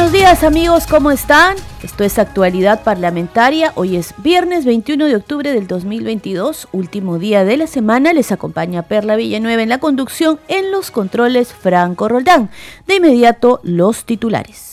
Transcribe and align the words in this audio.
Buenos 0.00 0.18
días 0.18 0.44
amigos, 0.44 0.86
¿cómo 0.86 1.10
están? 1.10 1.56
Esto 1.82 2.04
es 2.04 2.18
Actualidad 2.18 2.84
Parlamentaria. 2.84 3.72
Hoy 3.74 3.96
es 3.96 4.14
viernes 4.16 4.64
21 4.64 5.04
de 5.04 5.16
octubre 5.16 5.52
del 5.52 5.66
2022, 5.66 6.68
último 6.72 7.18
día 7.18 7.44
de 7.44 7.58
la 7.58 7.66
semana. 7.66 8.14
Les 8.14 8.32
acompaña 8.32 8.80
Perla 8.80 9.16
Villanueva 9.16 9.62
en 9.62 9.68
la 9.68 9.76
conducción 9.76 10.40
en 10.48 10.70
los 10.70 10.90
controles 10.90 11.52
Franco 11.52 12.08
Roldán. 12.08 12.48
De 12.86 12.96
inmediato, 12.96 13.60
los 13.62 14.06
titulares. 14.06 14.69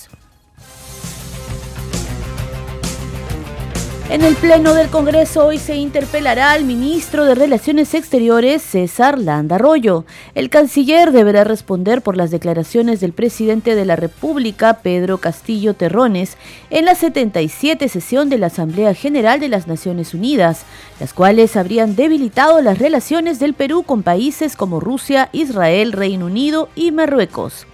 En 4.09 4.23
el 4.23 4.37
Pleno 4.37 4.73
del 4.73 4.87
Congreso 4.87 5.45
hoy 5.45 5.57
se 5.57 5.75
interpelará 5.75 6.53
al 6.53 6.63
ministro 6.63 7.25
de 7.25 7.35
Relaciones 7.35 7.93
Exteriores, 7.93 8.61
César 8.61 9.19
Landa 9.19 9.55
Arroyo. 9.55 10.05
El 10.33 10.49
canciller 10.49 11.11
deberá 11.11 11.43
responder 11.43 12.01
por 12.01 12.15
las 12.15 12.31
declaraciones 12.31 13.01
del 13.01 13.11
presidente 13.11 13.75
de 13.75 13.83
la 13.83 13.97
República, 13.97 14.75
Pedro 14.75 15.17
Castillo 15.17 15.73
Terrones, 15.73 16.37
en 16.69 16.85
la 16.85 16.95
77 16.95 17.89
sesión 17.89 18.29
de 18.29 18.37
la 18.37 18.47
Asamblea 18.47 18.93
General 18.93 19.41
de 19.41 19.49
las 19.49 19.67
Naciones 19.67 20.13
Unidas, 20.13 20.63
las 21.01 21.13
cuales 21.13 21.57
habrían 21.57 21.97
debilitado 21.97 22.61
las 22.61 22.79
relaciones 22.79 23.39
del 23.39 23.55
Perú 23.55 23.83
con 23.83 24.03
países 24.03 24.55
como 24.55 24.79
Rusia, 24.79 25.27
Israel, 25.33 25.91
Reino 25.91 26.27
Unido 26.27 26.69
y 26.75 26.93
Marruecos. 26.93 27.67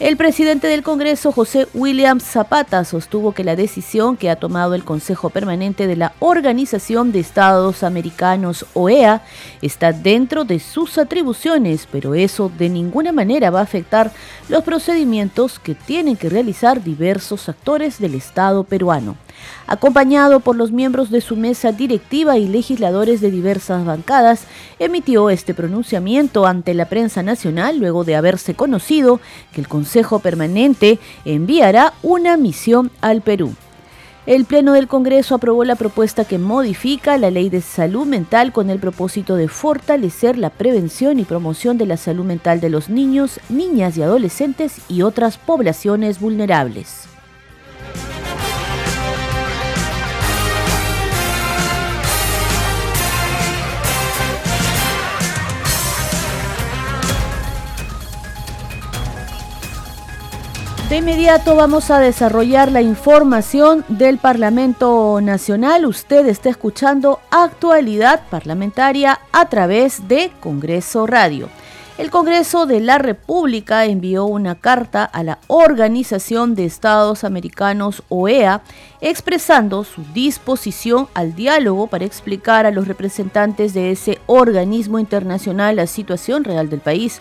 El 0.00 0.16
presidente 0.16 0.66
del 0.66 0.82
Congreso, 0.82 1.30
José 1.30 1.68
William 1.74 2.20
Zapata, 2.20 2.86
sostuvo 2.86 3.32
que 3.32 3.44
la 3.44 3.54
decisión 3.54 4.16
que 4.16 4.30
ha 4.30 4.36
tomado 4.36 4.74
el 4.74 4.82
Consejo 4.82 5.28
Permanente 5.28 5.86
de 5.86 5.94
la 5.94 6.14
Organización 6.20 7.12
de 7.12 7.20
Estados 7.20 7.82
Americanos, 7.82 8.64
OEA, 8.72 9.22
está 9.60 9.92
dentro 9.92 10.46
de 10.46 10.58
sus 10.58 10.96
atribuciones, 10.96 11.86
pero 11.92 12.14
eso 12.14 12.50
de 12.56 12.70
ninguna 12.70 13.12
manera 13.12 13.50
va 13.50 13.60
a 13.60 13.64
afectar 13.64 14.10
los 14.48 14.64
procedimientos 14.64 15.58
que 15.58 15.74
tienen 15.74 16.16
que 16.16 16.30
realizar 16.30 16.82
diversos 16.82 17.50
actores 17.50 17.98
del 17.98 18.14
Estado 18.14 18.64
peruano 18.64 19.18
acompañado 19.66 20.40
por 20.40 20.56
los 20.56 20.72
miembros 20.72 21.10
de 21.10 21.20
su 21.20 21.36
mesa 21.36 21.72
directiva 21.72 22.38
y 22.38 22.48
legisladores 22.48 23.20
de 23.20 23.30
diversas 23.30 23.84
bancadas, 23.84 24.44
emitió 24.78 25.30
este 25.30 25.54
pronunciamiento 25.54 26.46
ante 26.46 26.74
la 26.74 26.86
prensa 26.86 27.22
nacional 27.22 27.78
luego 27.78 28.04
de 28.04 28.16
haberse 28.16 28.54
conocido 28.54 29.20
que 29.52 29.60
el 29.60 29.68
Consejo 29.68 30.18
Permanente 30.18 30.98
enviará 31.24 31.94
una 32.02 32.36
misión 32.36 32.90
al 33.00 33.22
Perú. 33.22 33.54
El 34.26 34.44
Pleno 34.44 34.74
del 34.74 34.86
Congreso 34.86 35.34
aprobó 35.34 35.64
la 35.64 35.76
propuesta 35.76 36.24
que 36.24 36.38
modifica 36.38 37.16
la 37.16 37.30
ley 37.30 37.48
de 37.48 37.62
salud 37.62 38.06
mental 38.06 38.52
con 38.52 38.68
el 38.68 38.78
propósito 38.78 39.34
de 39.34 39.48
fortalecer 39.48 40.38
la 40.38 40.50
prevención 40.50 41.18
y 41.18 41.24
promoción 41.24 41.78
de 41.78 41.86
la 41.86 41.96
salud 41.96 42.24
mental 42.24 42.60
de 42.60 42.68
los 42.68 42.90
niños, 42.90 43.40
niñas 43.48 43.96
y 43.96 44.02
adolescentes 44.02 44.82
y 44.88 45.02
otras 45.02 45.38
poblaciones 45.38 46.20
vulnerables. 46.20 47.09
De 60.90 60.96
inmediato 60.96 61.54
vamos 61.54 61.88
a 61.92 62.00
desarrollar 62.00 62.72
la 62.72 62.82
información 62.82 63.84
del 63.86 64.18
Parlamento 64.18 65.20
Nacional. 65.22 65.86
Usted 65.86 66.26
está 66.26 66.48
escuchando 66.48 67.20
actualidad 67.30 68.22
parlamentaria 68.28 69.20
a 69.30 69.48
través 69.48 70.08
de 70.08 70.32
Congreso 70.40 71.06
Radio. 71.06 71.48
El 71.96 72.10
Congreso 72.10 72.66
de 72.66 72.80
la 72.80 72.98
República 72.98 73.84
envió 73.84 74.24
una 74.24 74.56
carta 74.56 75.04
a 75.04 75.22
la 75.22 75.38
Organización 75.46 76.56
de 76.56 76.64
Estados 76.64 77.22
Americanos, 77.22 78.02
OEA, 78.08 78.62
expresando 79.00 79.84
su 79.84 80.02
disposición 80.12 81.06
al 81.14 81.36
diálogo 81.36 81.86
para 81.86 82.04
explicar 82.04 82.66
a 82.66 82.72
los 82.72 82.88
representantes 82.88 83.74
de 83.74 83.92
ese 83.92 84.18
organismo 84.26 84.98
internacional 84.98 85.76
la 85.76 85.86
situación 85.86 86.42
real 86.42 86.68
del 86.68 86.80
país 86.80 87.20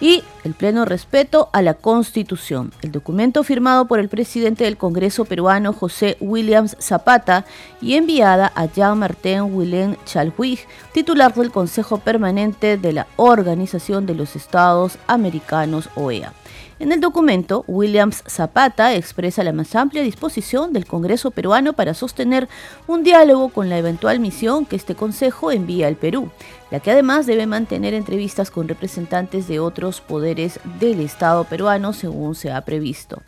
y 0.00 0.24
el 0.44 0.54
pleno 0.54 0.84
respeto 0.84 1.50
a 1.52 1.62
la 1.62 1.74
Constitución. 1.74 2.72
El 2.82 2.92
documento 2.92 3.44
firmado 3.44 3.86
por 3.86 3.98
el 4.00 4.08
presidente 4.08 4.64
del 4.64 4.76
Congreso 4.76 5.24
peruano 5.24 5.72
José 5.72 6.16
Williams 6.20 6.76
Zapata 6.80 7.44
y 7.80 7.94
enviada 7.94 8.50
a 8.54 8.66
Jean-Martin 8.66 9.54
Willem 9.54 9.96
Chalhuig, 10.06 10.60
titular 10.92 11.34
del 11.34 11.50
Consejo 11.50 11.98
Permanente 11.98 12.76
de 12.76 12.92
la 12.92 13.06
Organización 13.16 14.06
de 14.06 14.14
los 14.14 14.36
Estados 14.36 14.98
Americanos 15.06 15.90
OEA. 15.94 16.32
En 16.78 16.92
el 16.92 17.00
documento, 17.00 17.64
Williams 17.66 18.24
Zapata 18.26 18.94
expresa 18.94 19.44
la 19.44 19.52
más 19.52 19.74
amplia 19.74 20.02
disposición 20.02 20.72
del 20.72 20.86
Congreso 20.86 21.30
peruano 21.30 21.74
para 21.74 21.92
sostener 21.92 22.48
un 22.86 23.02
diálogo 23.02 23.50
con 23.50 23.68
la 23.68 23.78
eventual 23.78 24.18
misión 24.18 24.64
que 24.64 24.76
este 24.76 24.94
Consejo 24.94 25.52
envía 25.52 25.88
al 25.88 25.96
Perú, 25.96 26.30
la 26.70 26.80
que 26.80 26.90
además 26.90 27.26
debe 27.26 27.46
mantener 27.46 27.92
entrevistas 27.92 28.50
con 28.50 28.66
representantes 28.66 29.46
de 29.46 29.60
otros 29.60 30.00
poderes 30.00 30.58
del 30.80 31.00
Estado 31.00 31.44
peruano 31.44 31.92
según 31.92 32.34
se 32.34 32.50
ha 32.50 32.60
previsto. 32.62 33.22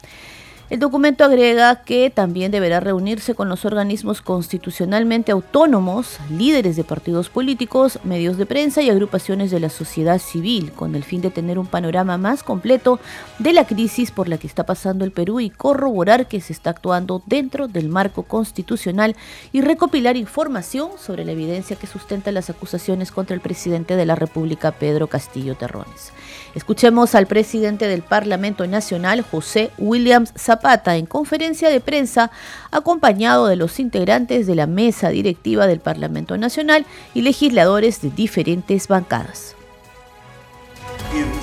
El 0.73 0.79
documento 0.79 1.23
agrega 1.23 1.83
que 1.85 2.09
también 2.09 2.51
deberá 2.51 2.81
reunirse 2.81 3.35
con 3.35 3.51
los 3.51 3.67
organismos 3.67 4.23
constitucionalmente 4.23 5.31
autónomos, 5.31 6.17
líderes 6.31 6.77
de 6.77 6.83
partidos 6.83 7.29
políticos, 7.29 7.99
medios 8.05 8.39
de 8.39 8.47
prensa 8.47 8.81
y 8.81 8.89
agrupaciones 8.89 9.51
de 9.51 9.61
la 9.61 9.69
sociedad 9.69 10.19
civil, 10.19 10.73
con 10.73 10.95
el 10.95 11.05
fin 11.05 11.21
de 11.21 11.31
tener 11.31 11.59
un 11.59 11.67
panorama 11.67 12.17
más 12.17 12.43
completo 12.43 13.01
de 13.39 13.53
la 13.53 13.67
crisis 13.67 14.11
por 14.11 14.31
la 14.31 14.39
que 14.39 14.47
está 14.47 14.65
pasando 14.65 15.05
el 15.05 15.13
Perú 15.13 15.41
y 15.41 15.51
corroborar 15.51 16.27
que 16.27 16.41
se 16.41 16.55
está 16.55 16.71
actuando 16.71 17.23
dentro 17.27 17.69
del 17.69 17.91
marco 17.91 18.23
constitucional 18.23 19.15
y 19.53 19.61
recopilar 19.61 20.17
información 20.17 20.93
sobre 20.97 21.27
la 21.27 21.33
evidencia 21.33 21.77
que 21.77 21.87
sustenta 21.87 22.33
las 22.33 22.49
acusaciones 22.49 23.13
contra 23.13 23.35
el 23.35 23.43
presidente 23.43 23.95
de 23.95 24.07
la 24.07 24.15
República, 24.15 24.73
Pedro 24.73 25.07
Castillo 25.07 25.55
Terrones. 25.55 26.15
Escuchemos 26.55 27.15
al 27.15 27.27
presidente 27.27 27.89
del 27.89 28.01
Parlamento 28.01 28.67
Nacional, 28.67 29.21
José 29.21 29.71
Williams 29.77 30.33
Zapata, 30.63 30.97
en 30.97 31.07
conferencia 31.07 31.69
de 31.71 31.81
prensa, 31.81 32.31
acompañado 32.71 33.49
de 33.49 33.57
los 33.57 33.81
integrantes 33.81 34.47
de 34.47 34.55
la 34.55 34.69
mesa 34.69 35.09
directiva 35.09 35.67
del 35.67 35.81
Parlamento 35.81 36.39
Nacional 36.39 36.87
y 37.15 37.23
legisladores 37.23 38.01
de 38.01 38.11
diferentes 38.11 38.87
bancadas. 38.87 39.57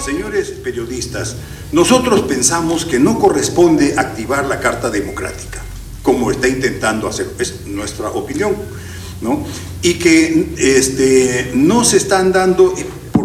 Señores 0.01 0.51
periodistas, 0.63 1.35
nosotros 1.73 2.21
pensamos 2.21 2.85
que 2.85 2.97
no 2.97 3.19
corresponde 3.19 3.95
activar 3.97 4.45
la 4.45 4.61
Carta 4.61 4.89
Democrática, 4.89 5.61
como 6.01 6.31
está 6.31 6.47
intentando 6.47 7.09
hacer, 7.09 7.27
es 7.39 7.67
nuestra 7.67 8.11
opinión, 8.11 8.55
¿no? 9.19 9.45
Y 9.81 9.95
que 9.95 10.53
este, 10.57 11.51
no 11.55 11.83
se 11.83 11.97
están 11.97 12.31
dando 12.31 12.73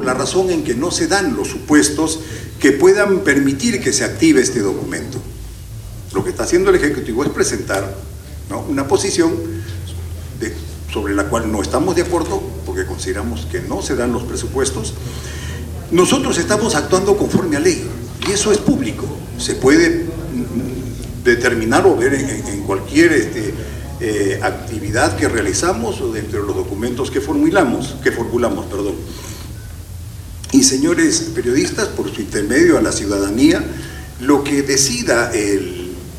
la 0.02 0.12
razón 0.12 0.50
en 0.50 0.64
que 0.64 0.74
no 0.74 0.90
se 0.90 1.06
dan 1.06 1.36
los 1.36 1.46
supuestos 1.48 2.18
que 2.58 2.72
puedan 2.72 3.20
permitir 3.20 3.80
que 3.80 3.92
se 3.92 4.04
active 4.04 4.40
este 4.40 4.58
documento. 4.58 5.22
Lo 6.14 6.22
que 6.22 6.30
está 6.30 6.44
haciendo 6.44 6.70
el 6.70 6.76
Ejecutivo 6.76 7.24
es 7.24 7.30
presentar 7.30 7.92
una 8.68 8.86
posición 8.86 9.32
sobre 10.92 11.14
la 11.14 11.24
cual 11.24 11.50
no 11.50 11.60
estamos 11.60 11.96
de 11.96 12.02
acuerdo 12.02 12.40
porque 12.64 12.86
consideramos 12.86 13.46
que 13.46 13.60
no 13.60 13.82
se 13.82 13.96
dan 13.96 14.12
los 14.12 14.22
presupuestos. 14.22 14.94
Nosotros 15.90 16.38
estamos 16.38 16.76
actuando 16.76 17.16
conforme 17.16 17.56
a 17.56 17.60
ley 17.60 17.84
y 18.28 18.30
eso 18.30 18.52
es 18.52 18.58
público. 18.58 19.04
Se 19.38 19.56
puede 19.56 20.06
determinar 21.24 21.84
o 21.86 21.96
ver 21.96 22.14
en, 22.14 22.60
cualquier 22.62 23.12
este, 23.12 23.52
eh, 24.00 24.38
actividad 24.40 25.16
que 25.16 25.28
realizamos 25.28 26.00
o 26.00 26.12
dentro 26.12 26.42
de 26.42 26.46
los 26.46 26.54
documentos 26.54 27.10
que 27.10 27.20
formulamos, 27.20 27.96
que 28.04 28.12
formulamos, 28.12 28.66
perdón. 28.66 28.94
Y 30.52 30.62
señores 30.62 31.30
periodistas, 31.34 31.88
por 31.88 32.14
su 32.14 32.20
intermedio 32.20 32.78
a 32.78 32.82
la 32.82 32.92
ciudadanía, 32.92 33.64
lo 34.20 34.44
que 34.44 34.62
decida 34.62 35.32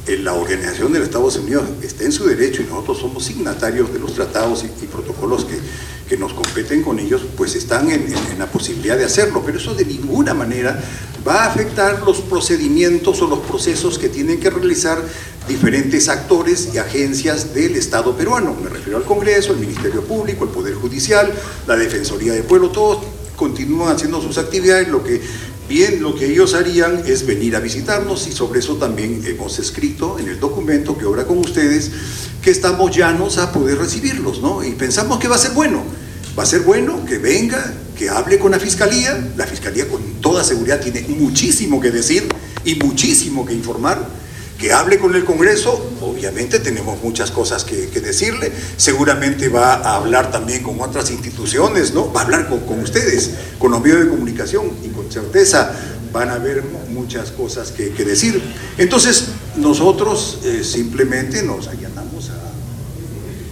la 0.07 0.33
Organización 0.33 0.93
de 0.93 0.99
los 0.99 1.07
Estados 1.07 1.35
Unidos 1.37 1.63
está 1.81 2.03
en 2.03 2.11
su 2.11 2.25
derecho 2.25 2.61
y 2.61 2.65
nosotros 2.65 2.99
somos 2.99 3.25
signatarios 3.25 3.91
de 3.91 3.99
los 3.99 4.13
tratados 4.13 4.63
y, 4.63 4.85
protocolos 4.85 5.45
que, 5.45 5.57
que, 6.07 6.15
nos 6.15 6.33
competen 6.33 6.83
con 6.83 6.99
ellos, 6.99 7.21
pues 7.35 7.55
están 7.55 7.89
en, 7.89 8.13
la 8.37 8.45
posibilidad 8.45 8.97
de 8.97 9.05
hacerlo, 9.05 9.41
pero 9.43 9.57
eso 9.57 9.73
de 9.73 9.83
ninguna 9.83 10.35
manera 10.35 10.79
va 11.27 11.45
a 11.45 11.47
afectar 11.47 12.03
los 12.03 12.21
procedimientos 12.21 13.19
o 13.23 13.27
los 13.27 13.39
procesos 13.39 13.97
que 13.97 14.09
tienen 14.09 14.39
que 14.39 14.51
realizar 14.51 15.01
diferentes 15.47 16.07
actores 16.07 16.69
y 16.73 16.77
agencias 16.77 17.55
del 17.55 17.75
Estado 17.75 18.15
peruano. 18.15 18.55
Me 18.63 18.69
refiero 18.69 18.97
al 18.97 19.05
Congreso, 19.05 19.53
el 19.53 19.59
Ministerio 19.59 20.03
Público, 20.03 20.43
el 20.43 20.51
Poder 20.51 20.75
Judicial, 20.75 21.33
la 21.65 21.75
Defensoría 21.75 22.33
del 22.33 22.43
Pueblo, 22.43 22.69
todos 22.69 22.99
continúan 23.35 23.95
haciendo 23.95 24.21
sus 24.21 24.37
actividades, 24.37 24.87
lo 24.87 25.03
que 25.03 25.21
Bien, 25.67 25.99
lo 25.99 26.13
que 26.13 26.31
ellos 26.31 26.53
harían 26.53 27.01
es 27.07 27.25
venir 27.25 27.55
a 27.55 27.59
visitarnos 27.59 28.27
y 28.27 28.31
sobre 28.31 28.59
eso 28.59 28.75
también 28.75 29.23
hemos 29.25 29.57
escrito 29.57 30.19
en 30.19 30.27
el 30.27 30.39
documento 30.39 30.95
que 30.95 31.05
obra 31.05 31.25
con 31.25 31.39
ustedes 31.39 31.89
que 32.43 32.51
estamos 32.51 32.95
llanos 32.95 33.39
a 33.39 33.51
poder 33.51 33.79
recibirlos, 33.79 34.41
¿no? 34.41 34.63
Y 34.63 34.73
pensamos 34.73 35.17
que 35.17 35.27
va 35.27 35.37
a 35.37 35.39
ser 35.39 35.53
bueno. 35.53 35.83
Va 36.37 36.43
a 36.43 36.45
ser 36.45 36.61
bueno 36.61 37.03
que 37.05 37.17
venga, 37.17 37.73
que 37.97 38.09
hable 38.09 38.37
con 38.37 38.51
la 38.51 38.59
Fiscalía. 38.59 39.31
La 39.37 39.47
Fiscalía 39.47 39.87
con 39.87 40.21
toda 40.21 40.43
seguridad 40.43 40.79
tiene 40.79 41.01
muchísimo 41.07 41.81
que 41.81 41.89
decir 41.89 42.27
y 42.63 42.75
muchísimo 42.75 43.43
que 43.43 43.53
informar 43.53 44.07
que 44.57 44.71
hable 44.71 44.99
con 44.99 45.13
el 45.15 45.25
Congreso, 45.25 45.91
obviamente 46.01 46.59
tenemos 46.59 47.01
muchas 47.03 47.29
cosas 47.29 47.65
que, 47.65 47.87
decirle, 47.99 48.51
seguramente 48.77 49.49
va 49.49 49.73
a 49.75 49.95
hablar 49.95 50.31
también 50.31 50.63
con 50.63 50.79
otras 50.79 51.11
instituciones, 51.11 51.93
¿no? 51.93 52.11
Va 52.13 52.21
a 52.21 52.23
hablar 52.23 52.47
con, 52.47 52.79
ustedes, 52.79 53.31
con 53.59 53.71
los 53.71 53.81
medios 53.81 54.05
de 54.05 54.09
comunicación 54.09 54.71
con 55.05 55.11
certeza 55.11 55.71
van 56.11 56.29
a 56.29 56.35
haber 56.35 56.63
muchas 56.89 57.31
cosas 57.31 57.71
que, 57.71 57.89
decir. 58.03 58.41
Entonces, 58.77 59.27
nosotros 59.57 60.39
eh, 60.43 60.63
simplemente 60.63 61.43
nos 61.43 61.67
allanamos 61.67 62.29
a... 62.29 62.41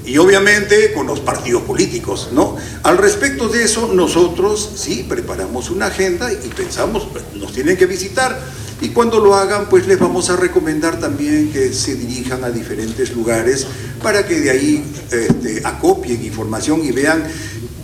Y 0.06 0.18
obviamente 0.18 0.92
con 0.94 1.08
los 1.08 1.20
partidos 1.20 1.64
políticos, 1.64 2.30
¿no? 2.34 2.58
Al 2.84 2.98
respecto 2.98 3.48
de 3.48 3.64
eso, 3.64 3.94
nosotros 3.94 4.70
sí 4.76 5.06
preparamos 5.08 5.70
una 5.70 5.88
agenda 5.88 6.32
y 6.32 6.50
pensamos, 6.50 7.08
nos 7.36 7.54
tienen 7.54 7.78
que 7.78 7.86
visitar 7.86 8.38
y 8.82 8.90
cuando 8.90 9.20
lo 9.22 9.36
hagan, 9.36 9.70
pues 9.70 9.88
les 9.88 9.98
vamos 9.98 10.30
a 10.30 10.36
recomendar 10.36 11.00
también 11.00 11.54
que 11.54 11.72
se 11.72 11.96
dirijan 11.96 12.44
a 12.44 12.50
diferentes 12.50 13.16
lugares 13.16 13.66
para 14.02 14.28
que 14.28 14.42
de 14.42 14.50
ahí 14.50 14.84
este, 15.10 15.62
acopien 15.64 16.22
información 16.26 16.84
y 16.84 16.92
vean 16.92 17.24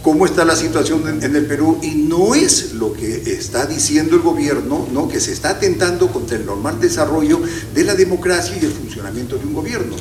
cómo 0.02 0.26
está 0.26 0.46
la 0.46 0.56
situación 0.56 1.22
en, 1.22 1.36
el 1.36 1.46
Perú 1.46 1.80
y 1.82 1.92
no 1.96 2.36
es 2.36 2.74
lo 2.74 2.94
que 2.94 3.34
está 3.34 3.66
diciendo 3.66 4.16
el 4.16 4.22
gobierno, 4.22 4.88
¿no? 4.92 5.08
que 5.08 5.20
se 5.20 5.34
está 5.34 5.52
atentando 5.52 6.08
contra 6.12 6.38
el 6.38 6.46
normal 6.46 6.80
desarrollo 6.80 7.42
de 7.74 7.84
la 7.84 7.96
democracia 7.96 8.58
y 8.60 8.66
el 8.66 8.72
funcionamiento 8.72 9.38
de 9.38 9.46
un 9.46 9.54
gobierno. 9.54 9.96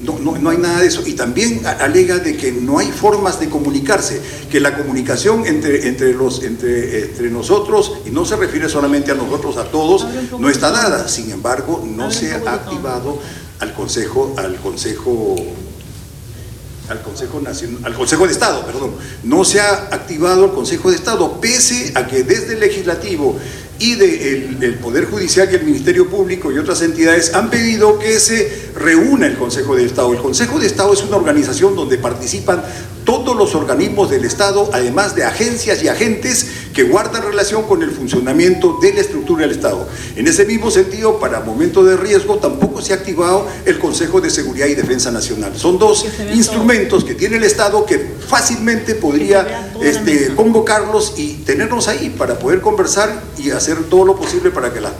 No, 0.00 0.16
no, 0.16 0.38
no, 0.38 0.50
hay 0.50 0.58
nada 0.58 0.80
de 0.80 0.86
eso. 0.86 1.02
Y 1.04 1.14
también 1.14 1.66
alega 1.66 2.18
de 2.18 2.36
que 2.36 2.52
no 2.52 2.78
hay 2.78 2.86
formas 2.86 3.40
de 3.40 3.48
comunicarse, 3.48 4.20
que 4.48 4.60
la 4.60 4.76
comunicación 4.76 5.44
entre, 5.44 5.88
entre, 5.88 6.14
los, 6.14 6.44
entre, 6.44 7.02
entre 7.02 7.30
nosotros, 7.30 7.94
y 8.06 8.10
no 8.10 8.24
se 8.24 8.36
refiere 8.36 8.68
solamente 8.68 9.10
a 9.10 9.14
nosotros, 9.14 9.56
a 9.56 9.64
todos, 9.64 10.06
no 10.38 10.48
está 10.48 10.70
dada. 10.70 11.08
Sin 11.08 11.32
embargo, 11.32 11.84
no 11.84 12.12
se 12.12 12.32
ha 12.32 12.36
activado 12.36 13.18
al 13.58 13.74
Consejo, 13.74 14.34
al 14.36 14.54
Consejo 14.56 15.34
al 16.88 17.02
Consejo 17.02 17.40
Nacional, 17.40 17.84
al 17.84 17.94
Consejo 17.94 18.26
de 18.26 18.32
Estado, 18.32 18.64
perdón, 18.64 18.94
no 19.24 19.44
se 19.44 19.60
ha 19.60 19.88
activado 19.90 20.46
el 20.46 20.52
Consejo 20.52 20.90
de 20.90 20.96
Estado, 20.96 21.40
pese 21.40 21.92
a 21.94 22.06
que 22.06 22.22
desde 22.22 22.54
el 22.54 22.60
legislativo 22.60 23.38
y 23.78 23.94
del 23.94 24.58
de 24.58 24.72
Poder 24.72 25.06
Judicial 25.06 25.48
y 25.50 25.54
el 25.54 25.64
Ministerio 25.64 26.08
Público 26.08 26.50
y 26.50 26.58
otras 26.58 26.82
entidades 26.82 27.34
han 27.34 27.48
pedido 27.48 27.98
que 27.98 28.18
se 28.18 28.70
reúna 28.74 29.26
el 29.26 29.36
Consejo 29.36 29.76
de 29.76 29.84
Estado. 29.84 30.12
El 30.12 30.18
Consejo 30.18 30.58
de 30.58 30.66
Estado 30.66 30.92
es 30.92 31.02
una 31.02 31.16
organización 31.16 31.76
donde 31.76 31.98
participan 31.98 32.62
todos 33.08 33.34
los 33.34 33.54
organismos 33.54 34.10
del 34.10 34.26
Estado, 34.26 34.68
además 34.70 35.14
de 35.14 35.24
agencias 35.24 35.82
y 35.82 35.88
agentes 35.88 36.46
que 36.74 36.82
guardan 36.82 37.22
relación 37.22 37.62
con 37.62 37.82
el 37.82 37.90
funcionamiento 37.90 38.78
de 38.82 38.92
la 38.92 39.00
estructura 39.00 39.46
del 39.46 39.52
Estado. 39.52 39.88
En 40.14 40.28
ese 40.28 40.44
mismo 40.44 40.70
sentido, 40.70 41.18
para 41.18 41.40
momentos 41.40 41.86
de 41.86 41.96
riesgo, 41.96 42.36
tampoco 42.36 42.82
se 42.82 42.92
ha 42.92 42.96
activado 42.96 43.48
el 43.64 43.78
Consejo 43.78 44.20
de 44.20 44.28
Seguridad 44.28 44.66
y 44.66 44.74
Defensa 44.74 45.10
Nacional. 45.10 45.56
Son 45.56 45.78
dos 45.78 46.04
instrumentos 46.34 47.02
que 47.02 47.14
tiene 47.14 47.38
el 47.38 47.44
Estado 47.44 47.86
que 47.86 47.98
fácilmente 48.28 48.94
podría 48.94 49.72
este, 49.82 50.34
convocarlos 50.34 51.14
y 51.16 51.32
tenerlos 51.46 51.88
ahí 51.88 52.10
para 52.10 52.38
poder 52.38 52.60
conversar 52.60 53.22
y 53.38 53.48
hacer 53.52 53.84
todo 53.84 54.04
lo 54.04 54.16
posible 54.16 54.50
para 54.50 54.70
que 54.70 54.82
las 54.82 54.92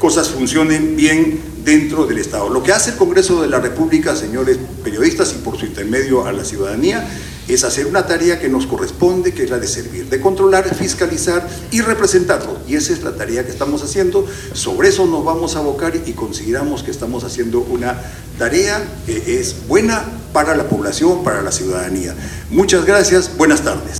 cosas 0.00 0.30
funcionen 0.30 0.96
bien 0.96 1.40
dentro 1.64 2.06
del 2.06 2.18
Estado. 2.18 2.48
Lo 2.48 2.60
que 2.60 2.72
hace 2.72 2.90
el 2.90 2.96
Congreso 2.96 3.40
de 3.40 3.46
la 3.46 3.60
República, 3.60 4.16
señores 4.16 4.58
periodistas, 4.82 5.32
y 5.32 5.44
por 5.44 5.56
su 5.56 5.64
intermedio 5.64 6.26
a 6.26 6.32
la 6.32 6.44
ciudadanía, 6.44 7.08
es 7.48 7.64
hacer 7.64 7.86
una 7.86 8.06
tarea 8.06 8.38
que 8.38 8.48
nos 8.48 8.66
corresponde, 8.66 9.32
que 9.32 9.44
es 9.44 9.50
la 9.50 9.58
de 9.58 9.66
servir, 9.66 10.08
de 10.08 10.20
controlar, 10.20 10.74
fiscalizar 10.74 11.46
y 11.70 11.80
representarlo. 11.80 12.58
Y 12.68 12.76
esa 12.76 12.92
es 12.92 13.02
la 13.02 13.12
tarea 13.12 13.44
que 13.44 13.50
estamos 13.50 13.82
haciendo. 13.82 14.26
Sobre 14.52 14.88
eso 14.88 15.06
nos 15.06 15.24
vamos 15.24 15.56
a 15.56 15.60
abocar 15.60 15.92
y 15.94 16.12
consideramos 16.12 16.82
que 16.82 16.90
estamos 16.90 17.24
haciendo 17.24 17.60
una 17.60 18.00
tarea 18.38 18.82
que 19.06 19.40
es 19.40 19.66
buena 19.66 20.04
para 20.32 20.56
la 20.56 20.68
población, 20.68 21.22
para 21.22 21.42
la 21.42 21.52
ciudadanía. 21.52 22.14
Muchas 22.50 22.84
gracias, 22.84 23.36
buenas 23.36 23.62
tardes. 23.62 23.98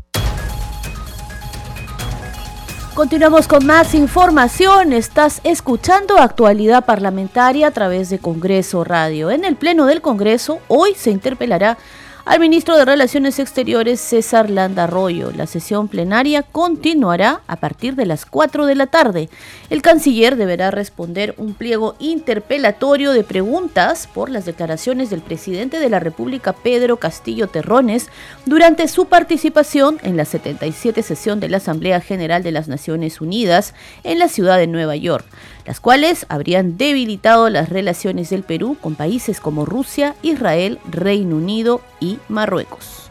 Continuamos 2.94 3.48
con 3.48 3.64
más 3.64 3.94
información. 3.94 4.92
Estás 4.92 5.40
escuchando 5.44 6.18
actualidad 6.18 6.84
parlamentaria 6.84 7.68
a 7.68 7.70
través 7.70 8.10
de 8.10 8.18
Congreso 8.18 8.84
Radio. 8.84 9.30
En 9.30 9.46
el 9.46 9.56
Pleno 9.56 9.86
del 9.86 10.02
Congreso, 10.02 10.60
hoy 10.68 10.94
se 10.94 11.10
interpelará 11.10 11.78
al 12.24 12.38
ministro 12.38 12.76
de 12.76 12.84
Relaciones 12.84 13.38
Exteriores 13.38 14.00
César 14.00 14.48
Landa 14.48 14.84
Arroyo. 14.84 15.32
La 15.32 15.46
sesión 15.46 15.88
plenaria 15.88 16.42
continuará 16.42 17.40
a 17.46 17.56
partir 17.56 17.96
de 17.96 18.06
las 18.06 18.26
4 18.26 18.66
de 18.66 18.74
la 18.76 18.86
tarde. 18.86 19.28
El 19.70 19.82
canciller 19.82 20.36
deberá 20.36 20.70
responder 20.70 21.34
un 21.36 21.54
pliego 21.54 21.96
interpelatorio 21.98 23.12
de 23.12 23.24
preguntas 23.24 24.08
por 24.12 24.30
las 24.30 24.44
declaraciones 24.44 25.10
del 25.10 25.20
presidente 25.20 25.80
de 25.80 25.90
la 25.90 25.98
República 25.98 26.52
Pedro 26.52 26.98
Castillo 26.98 27.48
Terrones 27.48 28.08
durante 28.46 28.86
su 28.86 29.06
participación 29.06 29.98
en 30.02 30.16
la 30.16 30.24
77 30.24 31.02
sesión 31.02 31.40
de 31.40 31.48
la 31.48 31.56
Asamblea 31.56 32.00
General 32.00 32.42
de 32.42 32.52
las 32.52 32.68
Naciones 32.68 33.20
Unidas 33.20 33.74
en 34.04 34.18
la 34.18 34.28
ciudad 34.28 34.58
de 34.58 34.68
Nueva 34.68 34.94
York 34.96 35.26
las 35.66 35.80
cuales 35.80 36.26
habrían 36.28 36.76
debilitado 36.76 37.48
las 37.48 37.68
relaciones 37.68 38.30
del 38.30 38.42
Perú 38.42 38.76
con 38.80 38.94
países 38.94 39.40
como 39.40 39.64
Rusia, 39.64 40.14
Israel, 40.22 40.78
Reino 40.90 41.36
Unido 41.36 41.80
y 42.00 42.18
Marruecos. 42.28 43.10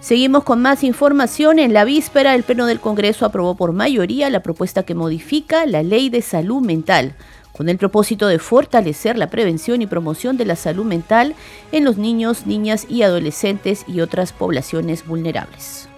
Seguimos 0.00 0.44
con 0.44 0.62
más 0.62 0.84
información. 0.84 1.58
En 1.58 1.72
la 1.72 1.84
víspera, 1.84 2.36
el 2.36 2.44
Pleno 2.44 2.66
del 2.66 2.78
Congreso 2.78 3.26
aprobó 3.26 3.56
por 3.56 3.72
mayoría 3.72 4.30
la 4.30 4.40
propuesta 4.40 4.84
que 4.84 4.94
modifica 4.94 5.66
la 5.66 5.82
Ley 5.82 6.10
de 6.10 6.22
Salud 6.22 6.62
Mental, 6.62 7.14
con 7.52 7.68
el 7.68 7.78
propósito 7.78 8.28
de 8.28 8.38
fortalecer 8.38 9.16
la 9.16 9.30
prevención 9.30 9.82
y 9.82 9.86
promoción 9.86 10.36
de 10.36 10.44
la 10.44 10.56
salud 10.56 10.84
mental 10.84 11.34
en 11.72 11.84
los 11.84 11.96
niños, 11.96 12.46
niñas 12.46 12.86
y 12.88 13.02
adolescentes 13.02 13.84
y 13.88 14.00
otras 14.00 14.32
poblaciones 14.32 15.06
vulnerables. 15.06 15.88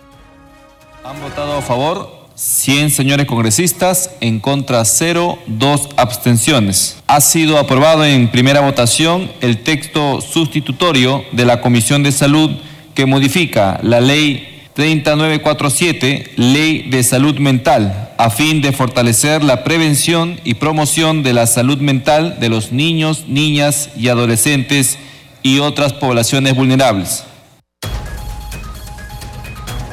Han 1.05 1.21
votado 1.21 1.55
a 1.55 1.61
favor 1.63 2.28
100 2.39 2.91
señores 2.91 3.27
congresistas, 3.27 4.11
en 4.21 4.39
contra 4.39 4.85
0, 4.85 5.41
2 5.49 5.89
abstenciones. 5.97 6.99
Ha 7.09 7.21
sido 7.21 7.59
aprobado 7.59 8.05
en 8.05 8.31
primera 8.31 8.61
votación 8.61 9.29
el 9.41 9.65
texto 9.65 10.21
sustitutorio 10.21 11.25
de 11.33 11.45
la 11.45 11.61
Comisión 11.61 12.05
de 12.05 12.13
Salud 12.13 12.53
que 12.95 13.07
modifica 13.07 13.81
la 13.83 14.01
ley 14.01 14.63
3947, 14.75 16.35
Ley 16.37 16.83
de 16.89 17.03
Salud 17.03 17.37
Mental, 17.41 18.11
a 18.17 18.31
fin 18.31 18.63
de 18.63 18.71
fortalecer 18.71 19.43
la 19.43 19.65
prevención 19.65 20.39
y 20.45 20.55
promoción 20.55 21.25
de 21.25 21.33
la 21.33 21.49
salud 21.49 21.79
mental 21.79 22.39
de 22.39 22.51
los 22.51 22.71
niños, 22.71 23.25
niñas 23.27 23.91
y 23.97 24.07
adolescentes 24.07 24.97
y 25.43 25.59
otras 25.59 25.93
poblaciones 25.93 26.55
vulnerables. 26.55 27.25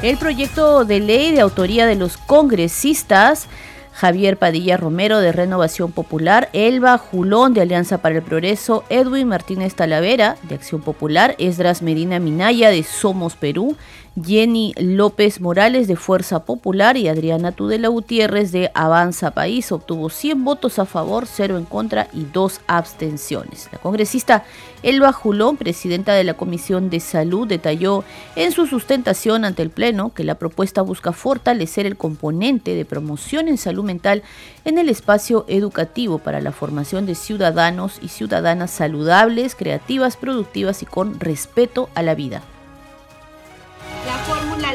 El 0.05 0.17
proyecto 0.17 0.85
de 0.85 0.99
ley 0.99 1.31
de 1.31 1.41
autoría 1.41 1.87
de 1.87 1.95
los 1.95 2.17
congresistas 2.17 3.47
Javier 3.91 4.37
Padilla 4.37 4.77
Romero 4.77 5.19
de 5.19 5.31
Renovación 5.31 5.91
Popular, 5.93 6.49
Elba 6.53 6.99
Julón 6.99 7.55
de 7.55 7.61
Alianza 7.61 7.97
para 8.03 8.13
el 8.13 8.21
Progreso, 8.21 8.83
Edwin 8.89 9.27
Martínez 9.27 9.73
Talavera 9.73 10.37
de 10.43 10.53
Acción 10.53 10.81
Popular, 10.81 11.33
Esdras 11.39 11.81
Medina 11.81 12.19
Minaya 12.19 12.69
de 12.69 12.83
Somos 12.83 13.35
Perú, 13.35 13.77
Jenny 14.23 14.73
López 14.77 15.41
Morales 15.41 15.89
de 15.89 15.97
Fuerza 15.97 16.45
Popular 16.45 16.95
y 16.95 17.09
Adriana 17.09 17.51
Tudela 17.51 17.89
Gutiérrez 17.89 18.53
de 18.53 18.71
Avanza 18.73 19.31
País 19.31 19.73
obtuvo 19.73 20.09
100 20.09 20.45
votos 20.45 20.79
a 20.79 20.85
favor, 20.85 21.25
0 21.27 21.57
en 21.57 21.65
contra 21.65 22.07
y 22.13 22.23
2 22.23 22.61
abstenciones. 22.65 23.67
La 23.73 23.79
congresista 23.79 24.45
Elba 24.83 25.11
Julón, 25.11 25.57
presidenta 25.57 26.13
de 26.13 26.23
la 26.23 26.35
Comisión 26.35 26.89
de 26.89 27.01
Salud, 27.01 27.45
detalló 27.45 28.05
en 28.37 28.53
su 28.53 28.67
sustentación 28.67 29.43
ante 29.43 29.63
el 29.63 29.69
Pleno 29.69 30.13
que 30.13 30.23
la 30.23 30.35
propuesta 30.35 30.81
busca 30.81 31.11
fortalecer 31.11 31.85
el 31.85 31.97
componente 31.97 32.73
de 32.73 32.85
promoción 32.85 33.49
en 33.49 33.57
salud 33.57 33.83
mental 33.83 34.23
en 34.63 34.77
el 34.77 34.87
espacio 34.87 35.43
educativo 35.49 36.19
para 36.19 36.39
la 36.39 36.53
formación 36.53 37.05
de 37.05 37.15
ciudadanos 37.15 37.99
y 38.01 38.07
ciudadanas 38.07 38.71
saludables, 38.71 39.55
creativas, 39.55 40.15
productivas 40.15 40.81
y 40.83 40.85
con 40.85 41.19
respeto 41.19 41.89
a 41.95 42.01
la 42.01 42.15
vida 42.15 42.41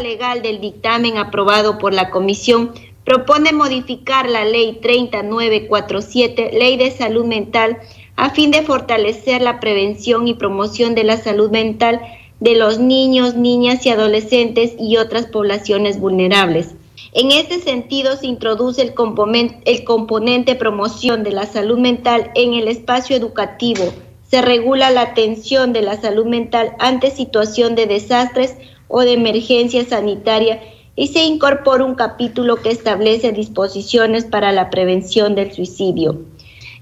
legal 0.00 0.42
del 0.42 0.60
dictamen 0.60 1.18
aprobado 1.18 1.78
por 1.78 1.94
la 1.94 2.10
Comisión 2.10 2.72
propone 3.04 3.52
modificar 3.52 4.28
la 4.28 4.44
Ley 4.44 4.78
3947, 4.82 6.50
Ley 6.52 6.76
de 6.76 6.90
Salud 6.90 7.24
Mental, 7.24 7.78
a 8.16 8.30
fin 8.30 8.50
de 8.50 8.62
fortalecer 8.62 9.40
la 9.40 9.60
prevención 9.60 10.28
y 10.28 10.34
promoción 10.34 10.94
de 10.94 11.04
la 11.04 11.16
salud 11.16 11.50
mental 11.50 12.00
de 12.40 12.56
los 12.56 12.78
niños, 12.78 13.34
niñas 13.34 13.84
y 13.86 13.90
adolescentes 13.90 14.74
y 14.78 14.96
otras 14.96 15.26
poblaciones 15.26 15.98
vulnerables. 16.00 16.74
En 17.12 17.32
este 17.32 17.60
sentido, 17.60 18.16
se 18.16 18.26
introduce 18.26 18.82
el 18.82 18.94
componente, 18.94 19.58
el 19.64 19.84
componente 19.84 20.54
promoción 20.54 21.22
de 21.22 21.32
la 21.32 21.46
salud 21.46 21.78
mental 21.78 22.30
en 22.34 22.54
el 22.54 22.68
espacio 22.68 23.16
educativo. 23.16 23.92
Se 24.28 24.42
regula 24.42 24.90
la 24.90 25.02
atención 25.02 25.72
de 25.72 25.82
la 25.82 26.00
salud 26.00 26.26
mental 26.26 26.74
ante 26.78 27.10
situación 27.10 27.74
de 27.74 27.86
desastres 27.86 28.56
o 28.90 29.00
de 29.00 29.14
emergencia 29.14 29.84
sanitaria 29.84 30.60
y 30.96 31.06
se 31.06 31.24
incorpora 31.24 31.84
un 31.84 31.94
capítulo 31.94 32.56
que 32.56 32.70
establece 32.70 33.32
disposiciones 33.32 34.24
para 34.24 34.52
la 34.52 34.68
prevención 34.68 35.34
del 35.34 35.52
suicidio. 35.52 36.20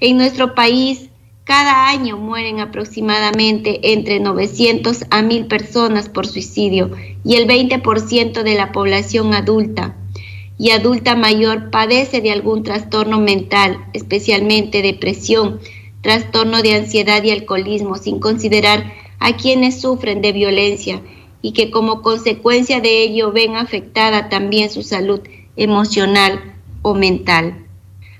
En 0.01 0.17
nuestro 0.17 0.55
país, 0.55 1.11
cada 1.45 1.89
año 1.89 2.17
mueren 2.17 2.61
aproximadamente 2.61 3.93
entre 3.93 4.21
900 4.21 5.05
a 5.11 5.23
1000 5.23 5.47
personas 5.47 6.09
por 6.09 6.27
suicidio 6.27 6.91
y 7.25 7.37
el 7.37 7.47
20% 7.47 8.43
de 8.43 8.55
la 8.55 8.73
población 8.73 9.35
adulta 9.35 9.95
y 10.59 10.71
adulta 10.71 11.15
mayor 11.15 11.71
padece 11.71 12.21
de 12.21 12.33
algún 12.33 12.65
trastorno 12.65 13.21
mental, 13.21 13.79
especialmente 13.93 14.83
depresión, 14.83 15.61
trastorno 16.01 16.63
de 16.63 16.75
ansiedad 16.75 17.23
y 17.23 17.31
alcoholismo, 17.31 17.97
sin 17.97 18.19
considerar 18.19 18.93
a 19.21 19.37
quienes 19.37 19.81
sufren 19.81 20.21
de 20.21 20.33
violencia 20.33 21.01
y 21.43 21.53
que 21.53 21.71
como 21.71 22.03
consecuencia 22.03 22.81
de 22.81 23.03
ello 23.03 23.33
ven 23.33 23.57
afectada 23.57 24.29
también 24.29 24.71
su 24.71 24.83
salud 24.83 25.21
emocional 25.57 26.55
o 26.83 26.95
mental. 26.95 27.67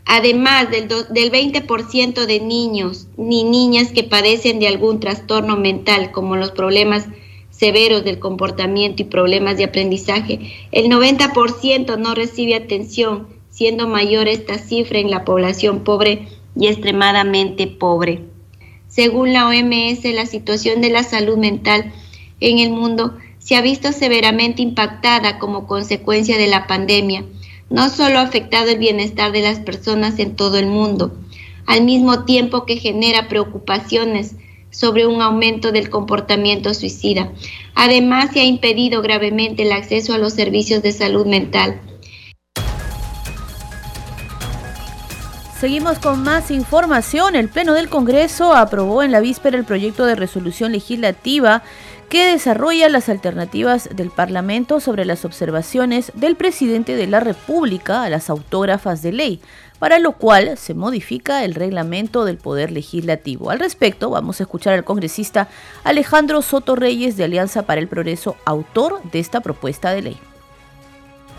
Además 0.05 0.71
del, 0.71 0.89
del 0.89 1.31
20% 1.31 2.27
de 2.27 2.41
niños 2.41 3.09
ni 3.17 3.45
niñas 3.45 3.93
que 3.93 4.05
padecen 4.05 4.59
de 4.59 4.69
algún 4.69 5.01
trastorno 5.01 5.57
mental, 5.57 6.13
como 6.13 6.37
los 6.37 6.51
problemas 6.51 7.07
severos 7.51 8.05
del 8.05 8.19
comportamiento 8.19 9.03
y 9.03 9.07
problemas 9.07 9.59
de 9.59 9.65
aprendizaje, 9.65 10.53
el 10.73 10.87
90% 10.87 11.99
no 11.99 12.15
recibe 12.15 12.55
atención, 12.55 13.29
siendo 13.51 13.89
mayor 13.89 14.29
esta 14.29 14.59
cifra 14.59 14.99
en 14.99 15.11
la 15.11 15.25
población 15.25 15.85
pobre 15.85 16.29
y 16.57 16.69
extremadamente 16.69 17.67
pobre. 17.67 18.23
Según 18.89 19.33
la 19.33 19.49
OMS, 19.49 20.05
la 20.15 20.27
situación 20.27 20.81
de 20.81 20.91
la 20.91 21.03
salud 21.03 21.37
mental 21.37 21.93
en 22.41 22.59
el 22.59 22.71
mundo 22.71 23.17
se 23.39 23.57
ha 23.57 23.63
visto 23.63 23.93
severamente 23.93 24.63
impactada 24.63 25.39
como 25.39 25.67
consecuencia 25.67 26.37
de 26.37 26.49
la 26.49 26.67
pandemia. 26.67 27.25
No 27.71 27.89
solo 27.91 28.19
ha 28.19 28.23
afectado 28.23 28.69
el 28.71 28.79
bienestar 28.79 29.33
de 29.33 29.43
las 29.43 29.61
personas 29.61 30.19
en 30.19 30.37
todo 30.37 30.59
el 30.59 30.67
mundo, 30.67 31.17
al 31.67 31.85
mismo 31.85 32.25
tiempo 32.25 32.65
que 32.65 32.77
genera 32.77 33.29
preocupaciones 33.29 34.37
sobre 34.71 35.07
un 35.07 35.23
aumento 35.23 35.73
del 35.73 35.91
comportamiento 35.91 36.75
suicida. 36.75 37.33
Además, 37.75 38.31
se 38.33 38.41
ha 38.41 38.45
impedido 38.45 39.03
gravemente 39.03 39.63
el 39.63 39.73
acceso 39.73 40.15
a 40.15 40.19
los 40.19 40.35
servicios 40.35 40.83
de 40.83 40.93
salud 40.93 41.27
mental. 41.27 41.81
Seguimos 45.59 45.99
con 45.99 46.23
más 46.23 46.53
información. 46.53 47.35
El 47.35 47.49
Pleno 47.49 47.75
del 47.75 47.89
Congreso 47.89 48.55
aprobó 48.55 49.03
en 49.03 49.11
la 49.11 49.19
víspera 49.19 49.59
el 49.59 49.65
proyecto 49.65 50.07
de 50.07 50.15
resolución 50.15 50.71
legislativa 50.71 51.65
que 52.09 52.27
desarrolla 52.27 52.89
las 52.89 53.09
alternativas 53.09 53.89
del 53.95 54.11
Parlamento 54.11 54.81
sobre 54.81 55.05
las 55.05 55.25
observaciones 55.25 56.11
del 56.15 56.37
presidente 56.37 56.97
de 56.97 57.07
la 57.07 57.21
República 57.21 58.03
a 58.03 58.09
las 58.09 58.31
autógrafas 58.31 59.03
de 59.03 59.13
ley, 59.13 59.41
para 59.79 59.99
lo 59.99 60.13
cual 60.13 60.57
se 60.57 60.75
modifica 60.75 61.45
el 61.45 61.55
reglamento 61.55 62.25
del 62.25 62.39
Poder 62.39 62.73
Legislativo. 62.73 63.51
Al 63.51 63.59
respecto, 63.59 64.11
vamos 64.11 64.41
a 64.41 64.45
escuchar 64.45 64.75
al 64.75 64.85
congresista 64.85 65.49
Alejandro 65.85 66.43
Soto 66.43 66.77
Reyes 66.77 67.17
de 67.17 67.25
Alianza 67.25 67.63
para 67.63 67.81
el 67.81 67.89
Progreso, 67.89 68.37
autor 68.45 69.03
de 69.11 69.19
esta 69.19 69.41
propuesta 69.41 69.93
de 69.93 70.03
ley. 70.03 70.17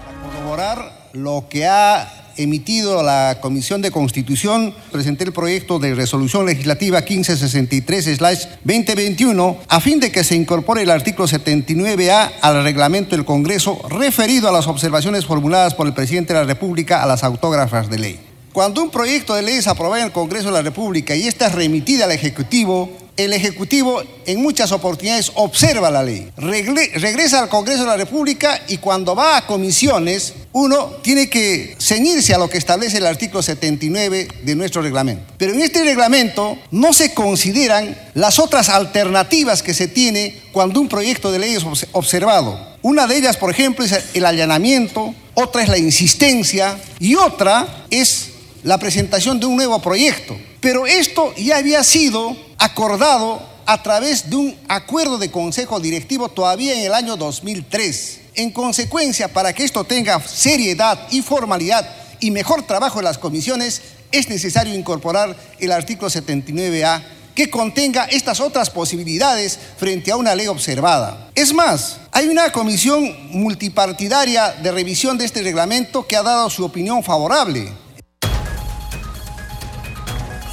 Para 0.06 0.22
corroborar 0.22 0.99
lo 1.14 1.46
que 1.50 1.66
ha 1.66 2.08
emitido 2.38 3.02
la 3.04 3.40
Comisión 3.42 3.82
de 3.82 3.92
Constitución, 3.92 4.74
presenté 4.92 5.26
el 5.26 5.34
proyecto 5.34 5.80
de 5.80 5.94
resolución 5.94 6.46
legislativa 6.46 7.04
1563-2021 7.04 9.58
a 9.68 9.82
fin 9.82 10.00
de 10.00 10.10
que 10.12 10.24
se 10.24 10.36
incorpore 10.36 10.84
el 10.84 10.90
artículo 10.90 11.28
79A 11.28 12.32
al 12.42 12.64
reglamento 12.64 13.18
del 13.18 13.26
Congreso 13.26 13.82
referido 13.90 14.48
a 14.48 14.54
las 14.54 14.68
observaciones 14.68 15.26
formuladas 15.26 15.76
por 15.76 15.88
el 15.88 15.94
presidente 15.94 16.34
de 16.34 16.40
la 16.40 16.46
República 16.46 17.04
a 17.04 17.06
las 17.06 17.26
autógrafas 17.26 17.90
de 17.90 18.00
ley. 18.00 18.18
Cuando 18.54 18.82
un 18.82 18.90
proyecto 18.90 19.36
de 19.36 19.42
ley 19.42 19.56
es 19.56 19.68
aprobado 19.68 19.98
en 19.98 20.06
el 20.06 20.12
Congreso 20.12 20.48
de 20.48 20.54
la 20.54 20.62
República 20.62 21.14
y 21.16 21.28
está 21.28 21.50
remitida 21.50 22.06
al 22.06 22.12
Ejecutivo, 22.12 22.90
el 23.20 23.34
Ejecutivo 23.34 24.02
en 24.26 24.42
muchas 24.42 24.72
oportunidades 24.72 25.32
observa 25.36 25.92
la 25.92 26.04
ley, 26.04 26.32
regresa 26.38 27.42
al 27.42 27.50
Congreso 27.50 27.82
de 27.82 27.88
la 27.88 27.98
República 27.98 28.62
y 28.70 28.78
cuando 28.78 29.14
va 29.14 29.36
a 29.36 29.46
comisiones, 29.46 30.34
uno 30.54 30.86
tiene 31.02 31.30
que 31.30 31.76
ceñirse 31.80 32.34
a 32.34 32.38
lo 32.38 32.50
que 32.50 32.58
establece 32.58 32.98
el 32.98 33.06
artículo 33.06 33.44
79 33.44 34.28
de 34.44 34.56
nuestro 34.56 34.82
reglamento. 34.82 35.34
Pero 35.38 35.54
en 35.54 35.62
este 35.62 35.84
reglamento 35.84 36.58
no 36.72 36.94
se 36.94 37.14
consideran 37.14 37.98
las 38.14 38.40
otras 38.40 38.70
alternativas 38.70 39.62
que 39.62 39.74
se 39.74 39.90
tiene 39.90 40.40
cuando 40.54 40.80
un 40.80 40.88
proyecto 40.88 41.32
de 41.32 41.40
ley 41.40 41.56
es 41.56 41.66
observado. 41.92 42.58
Una 42.82 43.06
de 43.06 43.18
ellas, 43.18 43.36
por 43.36 43.52
ejemplo, 43.52 43.84
es 43.84 43.94
el 44.14 44.26
allanamiento, 44.26 45.14
otra 45.34 45.62
es 45.62 45.68
la 45.68 45.78
insistencia 45.78 46.80
y 47.00 47.16
otra 47.16 47.86
es 47.90 48.30
la 48.64 48.78
presentación 48.78 49.40
de 49.42 49.46
un 49.46 49.58
nuevo 49.58 49.82
proyecto. 49.82 50.38
Pero 50.62 50.86
esto 50.86 51.34
ya 51.36 51.58
había 51.58 51.84
sido 51.84 52.36
acordado 52.58 53.42
a 53.66 53.82
través 53.82 54.30
de 54.30 54.36
un 54.36 54.58
acuerdo 54.68 55.18
de 55.18 55.32
consejo 55.32 55.80
directivo 55.80 56.28
todavía 56.30 56.74
en 56.74 56.86
el 56.86 56.94
año 56.94 57.16
2003. 57.16 58.20
En 58.36 58.52
consecuencia, 58.52 59.28
para 59.28 59.54
que 59.54 59.64
esto 59.64 59.84
tenga 59.84 60.20
seriedad 60.22 61.00
y 61.12 61.22
formalidad 61.22 61.88
y 62.20 62.32
mejor 62.32 62.64
trabajo 62.64 63.00
en 63.00 63.06
las 63.06 63.18
comisiones, 63.18 63.82
es 64.12 64.28
necesario 64.28 64.74
incorporar 64.74 65.36
el 65.60 65.72
artículo 65.72 66.10
79A 66.10 67.04
que 67.36 67.50
contenga 67.50 68.06
estas 68.06 68.42
otras 68.42 68.70
posibilidades 68.70 69.58
frente 69.78 70.12
a 70.12 70.18
una 70.18 70.36
ley 70.36 70.48
observada. 70.48 71.30
Es 71.36 71.54
más, 71.54 71.98
hay 72.12 72.28
una 72.28 72.52
comisión 72.52 73.16
multipartidaria 73.30 74.52
de 74.64 74.72
revisión 74.72 75.18
de 75.18 75.26
este 75.26 75.42
reglamento 75.42 76.06
que 76.06 76.18
ha 76.18 76.24
dado 76.24 76.50
su 76.50 76.66
opinión 76.66 77.04
favorable 77.04 77.72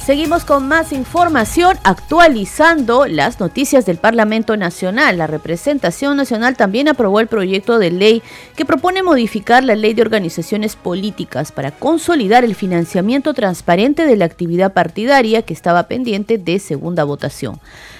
Seguimos 0.07 0.45
con 0.45 0.69
más 0.69 0.93
información 0.93 1.77
actualizando 1.83 3.07
las 3.07 3.41
noticias 3.41 3.85
del 3.85 3.97
Parlamento 3.97 4.55
Nacional. 4.55 5.17
La 5.17 5.27
representación 5.27 6.15
nacional 6.15 6.55
también 6.55 6.87
aprobó 6.87 7.19
el 7.19 7.27
proyecto 7.27 7.77
de 7.77 7.91
ley 7.91 8.23
que 8.55 8.63
propone 8.63 9.03
modificar 9.03 9.65
la 9.65 9.75
ley 9.75 9.93
de 9.93 10.03
organizaciones 10.03 10.77
políticas 10.77 11.51
para 11.51 11.71
consolidar 11.71 12.45
el 12.45 12.55
financiamiento 12.55 13.33
transparente 13.33 14.05
de 14.05 14.15
la 14.15 14.23
actividad 14.23 14.71
partidaria 14.71 15.41
que 15.41 15.53
estaba 15.53 15.89
pendiente 15.89 16.37
de 16.37 16.59
segunda 16.59 17.03
votación. 17.03 17.59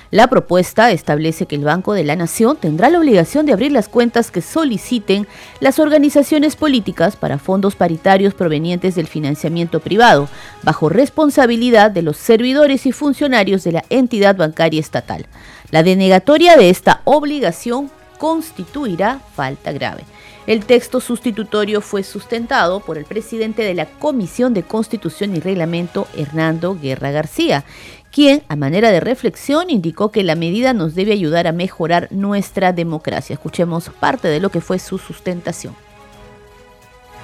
La 0.09 0.27
propuesta 0.27 0.91
establece 0.91 1.47
que 1.47 1.55
el 1.55 1.65
Banco 1.65 1.91
de 1.93 2.05
la 2.05 2.15
Nación 2.15 2.55
tendrá 2.55 2.89
la 2.89 2.99
obligación 2.99 3.45
de 3.45 3.51
abrir 3.51 3.73
las 3.73 3.89
cuentas 3.89 4.31
que 4.31 4.41
soliciten 4.41 5.27
las 5.59 5.79
organizaciones 5.79 6.55
políticas 6.55 7.17
para 7.17 7.39
fondos 7.39 7.75
paritarios 7.75 8.33
provenientes 8.33 8.95
del 8.95 9.07
financiamiento 9.07 9.81
privado, 9.81 10.29
bajo 10.63 10.87
responsabilidad 10.87 11.91
de 11.91 12.03
los 12.03 12.15
servidores 12.15 12.85
y 12.85 12.93
funcionarios 12.93 13.65
de 13.65 13.73
la 13.73 13.83
entidad 13.89 14.37
bancaria 14.37 14.79
estatal. 14.79 15.25
La 15.71 15.83
denegatoria 15.83 16.55
de 16.55 16.69
esta 16.69 17.01
obligación 17.03 17.91
constituirá 18.17 19.19
falta 19.35 19.73
grave. 19.73 20.03
El 20.47 20.63
texto 20.63 21.01
sustitutorio 21.01 21.81
fue 21.81 22.03
sustentado 22.03 22.79
por 22.79 22.97
el 22.97 23.03
presidente 23.03 23.63
de 23.63 23.73
la 23.73 23.85
Comisión 23.85 24.53
de 24.53 24.63
Constitución 24.63 25.35
y 25.35 25.41
Reglamento, 25.41 26.07
Hernando 26.15 26.77
Guerra 26.81 27.11
García, 27.11 27.65
quien, 28.11 28.43
a 28.47 28.55
manera 28.55 28.91
de 28.91 28.99
reflexión, 28.99 29.69
indicó 29.69 30.11
que 30.11 30.23
la 30.23 30.35
medida 30.35 30.73
nos 30.73 30.95
debe 30.95 31.13
ayudar 31.13 31.47
a 31.47 31.51
mejorar 31.51 32.07
nuestra 32.11 32.73
democracia. 32.73 33.33
Escuchemos 33.33 33.89
parte 33.99 34.27
de 34.27 34.39
lo 34.39 34.49
que 34.49 34.61
fue 34.61 34.79
su 34.79 34.97
sustentación. 34.97 35.75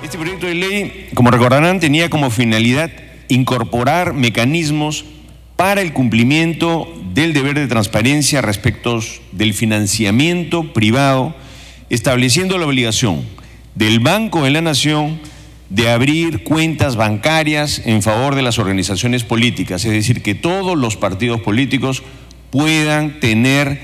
Este 0.03 0.17
proyecto 0.17 0.47
de 0.47 0.55
ley, 0.55 1.09
como 1.13 1.31
recordarán, 1.31 1.79
tenía 1.79 2.09
como 2.09 2.29
finalidad 2.29 2.91
incorporar 3.29 4.13
mecanismos 4.13 5.05
para 5.55 5.81
el 5.81 5.93
cumplimiento 5.93 6.91
del 7.13 7.31
deber 7.33 7.57
de 7.57 7.67
transparencia 7.67 8.41
respecto 8.41 8.99
del 9.31 9.53
financiamiento 9.53 10.73
privado, 10.73 11.33
estableciendo 11.89 12.57
la 12.57 12.65
obligación 12.65 13.23
del 13.75 13.99
Banco 13.99 14.43
de 14.43 14.51
la 14.51 14.61
Nación 14.61 15.19
de 15.73 15.89
abrir 15.89 16.43
cuentas 16.43 16.95
bancarias 16.95 17.81
en 17.83 18.03
favor 18.03 18.35
de 18.35 18.43
las 18.43 18.59
organizaciones 18.59 19.23
políticas, 19.23 19.83
es 19.85 19.91
decir, 19.91 20.21
que 20.21 20.35
todos 20.35 20.77
los 20.77 20.97
partidos 20.97 21.41
políticos 21.41 22.03
puedan 22.51 23.19
tener, 23.19 23.81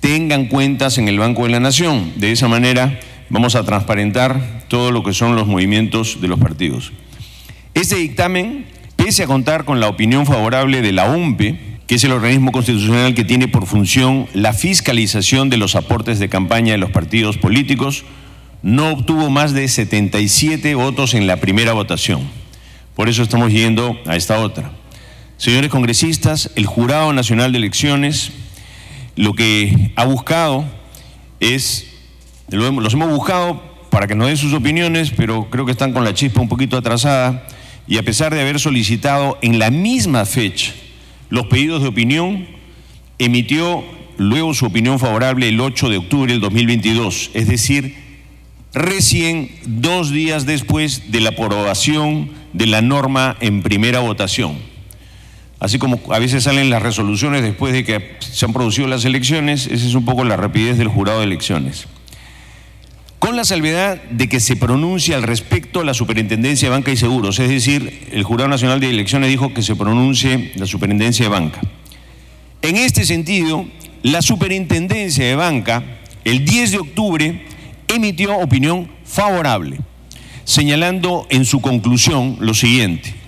tengan 0.00 0.46
cuentas 0.46 0.96
en 0.96 1.08
el 1.08 1.18
Banco 1.18 1.42
de 1.42 1.50
la 1.50 1.60
Nación. 1.60 2.14
De 2.16 2.32
esa 2.32 2.48
manera 2.48 2.98
vamos 3.28 3.54
a 3.54 3.64
transparentar 3.64 4.64
todo 4.68 4.90
lo 4.90 5.02
que 5.02 5.12
son 5.12 5.36
los 5.36 5.46
movimientos 5.46 6.22
de 6.22 6.28
los 6.28 6.38
partidos. 6.38 6.92
Este 7.74 7.96
dictamen, 7.96 8.64
pese 8.96 9.24
a 9.24 9.26
contar 9.26 9.66
con 9.66 9.78
la 9.78 9.88
opinión 9.88 10.24
favorable 10.24 10.80
de 10.80 10.92
la 10.92 11.04
OMPE, 11.04 11.58
que 11.86 11.96
es 11.96 12.04
el 12.04 12.12
organismo 12.12 12.50
constitucional 12.50 13.14
que 13.14 13.24
tiene 13.24 13.46
por 13.46 13.66
función 13.66 14.26
la 14.32 14.54
fiscalización 14.54 15.50
de 15.50 15.58
los 15.58 15.76
aportes 15.76 16.18
de 16.18 16.30
campaña 16.30 16.72
de 16.72 16.78
los 16.78 16.92
partidos 16.92 17.36
políticos, 17.36 18.06
no 18.66 18.90
obtuvo 18.90 19.30
más 19.30 19.52
de 19.52 19.68
77 19.68 20.74
votos 20.74 21.14
en 21.14 21.28
la 21.28 21.36
primera 21.36 21.72
votación. 21.72 22.28
Por 22.96 23.08
eso 23.08 23.22
estamos 23.22 23.52
yendo 23.52 23.96
a 24.06 24.16
esta 24.16 24.40
otra. 24.40 24.72
Señores 25.36 25.70
congresistas, 25.70 26.50
el 26.56 26.66
Jurado 26.66 27.12
Nacional 27.12 27.52
de 27.52 27.58
Elecciones 27.58 28.32
lo 29.14 29.34
que 29.34 29.92
ha 29.94 30.04
buscado 30.04 30.64
es, 31.38 31.86
los 32.48 32.92
hemos 32.92 33.08
buscado 33.08 33.62
para 33.88 34.08
que 34.08 34.16
nos 34.16 34.26
den 34.26 34.36
sus 34.36 34.52
opiniones, 34.52 35.12
pero 35.12 35.48
creo 35.48 35.64
que 35.64 35.70
están 35.70 35.92
con 35.92 36.02
la 36.02 36.12
chispa 36.12 36.40
un 36.40 36.48
poquito 36.48 36.76
atrasada 36.76 37.46
y 37.86 37.98
a 37.98 38.02
pesar 38.02 38.34
de 38.34 38.40
haber 38.40 38.58
solicitado 38.58 39.38
en 39.42 39.60
la 39.60 39.70
misma 39.70 40.24
fecha 40.26 40.72
los 41.30 41.46
pedidos 41.46 41.82
de 41.82 41.88
opinión, 41.88 42.48
emitió 43.20 43.84
luego 44.16 44.54
su 44.54 44.66
opinión 44.66 44.98
favorable 44.98 45.48
el 45.48 45.60
8 45.60 45.88
de 45.88 45.98
octubre 45.98 46.32
del 46.32 46.40
2022, 46.40 47.30
es 47.32 47.46
decir, 47.46 48.05
recién 48.74 49.50
dos 49.64 50.10
días 50.10 50.46
después 50.46 51.10
de 51.10 51.20
la 51.20 51.30
aprobación 51.30 52.30
de 52.52 52.66
la 52.66 52.82
norma 52.82 53.36
en 53.40 53.62
primera 53.62 54.00
votación. 54.00 54.56
Así 55.58 55.78
como 55.78 56.00
a 56.12 56.18
veces 56.18 56.44
salen 56.44 56.68
las 56.68 56.82
resoluciones 56.82 57.42
después 57.42 57.72
de 57.72 57.84
que 57.84 58.16
se 58.20 58.44
han 58.44 58.52
producido 58.52 58.88
las 58.88 59.04
elecciones, 59.04 59.66
esa 59.66 59.86
es 59.86 59.94
un 59.94 60.04
poco 60.04 60.24
la 60.24 60.36
rapidez 60.36 60.76
del 60.76 60.88
jurado 60.88 61.20
de 61.20 61.24
elecciones. 61.26 61.86
Con 63.18 63.34
la 63.34 63.44
salvedad 63.44 64.00
de 64.10 64.28
que 64.28 64.40
se 64.40 64.56
pronuncia 64.56 65.16
al 65.16 65.22
respecto 65.22 65.82
la 65.82 65.94
Superintendencia 65.94 66.68
de 66.68 66.74
Banca 66.74 66.92
y 66.92 66.96
Seguros, 66.96 67.38
es 67.38 67.48
decir, 67.48 68.08
el 68.12 68.22
Jurado 68.22 68.48
Nacional 68.48 68.78
de 68.78 68.90
Elecciones 68.90 69.30
dijo 69.30 69.54
que 69.54 69.62
se 69.62 69.74
pronuncie 69.74 70.52
la 70.56 70.66
Superintendencia 70.66 71.24
de 71.24 71.30
Banca. 71.30 71.60
En 72.60 72.76
este 72.76 73.04
sentido, 73.06 73.66
la 74.02 74.20
Superintendencia 74.20 75.26
de 75.26 75.34
Banca, 75.34 75.82
el 76.24 76.44
10 76.44 76.70
de 76.72 76.78
octubre, 76.78 77.46
emitió 77.96 78.36
opinión 78.36 78.88
favorable, 79.04 79.80
señalando 80.44 81.26
en 81.30 81.44
su 81.44 81.60
conclusión 81.60 82.36
lo 82.40 82.54
siguiente 82.54 83.26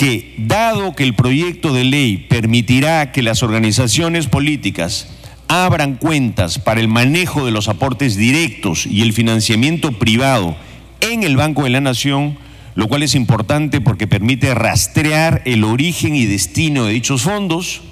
que 0.00 0.34
dado 0.38 0.94
que 0.94 1.02
el 1.02 1.12
proyecto 1.12 1.74
de 1.74 1.84
ley 1.84 2.16
permitirá 2.16 3.12
que 3.12 3.22
las 3.22 3.42
organizaciones 3.42 4.28
políticas 4.28 5.08
abran 5.46 5.96
cuentas 5.96 6.58
para 6.58 6.80
el 6.80 6.88
manejo 6.88 7.44
de 7.44 7.50
los 7.50 7.68
aportes 7.68 8.16
directos 8.16 8.86
y 8.86 9.02
el 9.02 9.12
financiamiento 9.12 9.92
privado 9.92 10.56
en 11.02 11.22
el 11.22 11.36
Banco 11.36 11.64
de 11.64 11.70
la 11.70 11.82
Nación, 11.82 12.38
lo 12.76 12.88
cual 12.88 13.02
es 13.02 13.14
importante 13.14 13.82
porque 13.82 14.06
permite 14.06 14.54
rastrear 14.54 15.42
el 15.44 15.64
origen 15.64 16.16
y 16.16 16.24
destino 16.24 16.86
de 16.86 16.94
dichos 16.94 17.20
fondos 17.20 17.82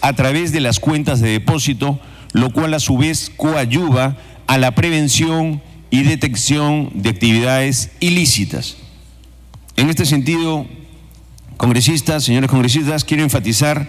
a 0.00 0.14
través 0.14 0.50
de 0.50 0.60
las 0.60 0.80
cuentas 0.80 1.20
de 1.20 1.28
depósito, 1.28 2.00
lo 2.32 2.52
cual 2.52 2.72
a 2.72 2.80
su 2.80 2.96
vez 2.96 3.30
coayuva 3.36 4.16
a 4.46 4.58
la 4.58 4.74
prevención 4.74 5.62
y 5.90 6.02
detección 6.02 6.90
de 6.94 7.10
actividades 7.10 7.90
ilícitas. 8.00 8.76
En 9.76 9.90
este 9.90 10.06
sentido, 10.06 10.66
Congresistas, 11.56 12.24
señores 12.24 12.50
congresistas, 12.50 13.04
quiero 13.04 13.22
enfatizar 13.22 13.88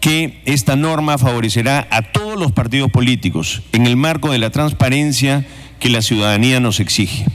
que 0.00 0.40
esta 0.44 0.76
norma 0.76 1.18
favorecerá 1.18 1.88
a 1.90 2.02
todos 2.02 2.38
los 2.38 2.52
partidos 2.52 2.90
políticos 2.90 3.62
en 3.72 3.86
el 3.86 3.96
marco 3.96 4.30
de 4.30 4.38
la 4.38 4.50
transparencia 4.50 5.44
que 5.80 5.88
la 5.88 6.02
ciudadanía 6.02 6.60
nos 6.60 6.78
exige. 6.78 7.26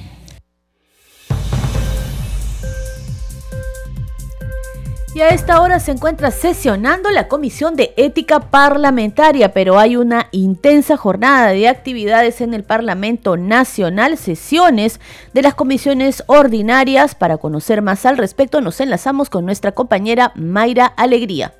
Y 5.15 5.21
a 5.21 5.29
esta 5.29 5.61
hora 5.61 5.79
se 5.79 5.91
encuentra 5.91 6.31
sesionando 6.31 7.11
la 7.11 7.27
Comisión 7.27 7.75
de 7.75 7.93
Ética 7.97 8.39
Parlamentaria, 8.39 9.53
pero 9.53 9.77
hay 9.77 9.95
una 9.95 10.27
intensa 10.31 10.97
jornada 10.97 11.49
de 11.49 11.67
actividades 11.67 12.41
en 12.41 12.55
el 12.55 12.63
Parlamento 12.63 13.37
Nacional, 13.37 14.17
sesiones 14.17 14.99
de 15.33 15.43
las 15.43 15.53
comisiones 15.53 16.23
ordinarias. 16.25 17.13
Para 17.13 17.37
conocer 17.37 17.83
más 17.83 18.07
al 18.07 18.17
respecto, 18.17 18.59
nos 18.59 18.81
enlazamos 18.81 19.29
con 19.29 19.45
nuestra 19.45 19.73
compañera 19.73 20.31
Mayra 20.35 20.87
Alegría. 20.87 21.53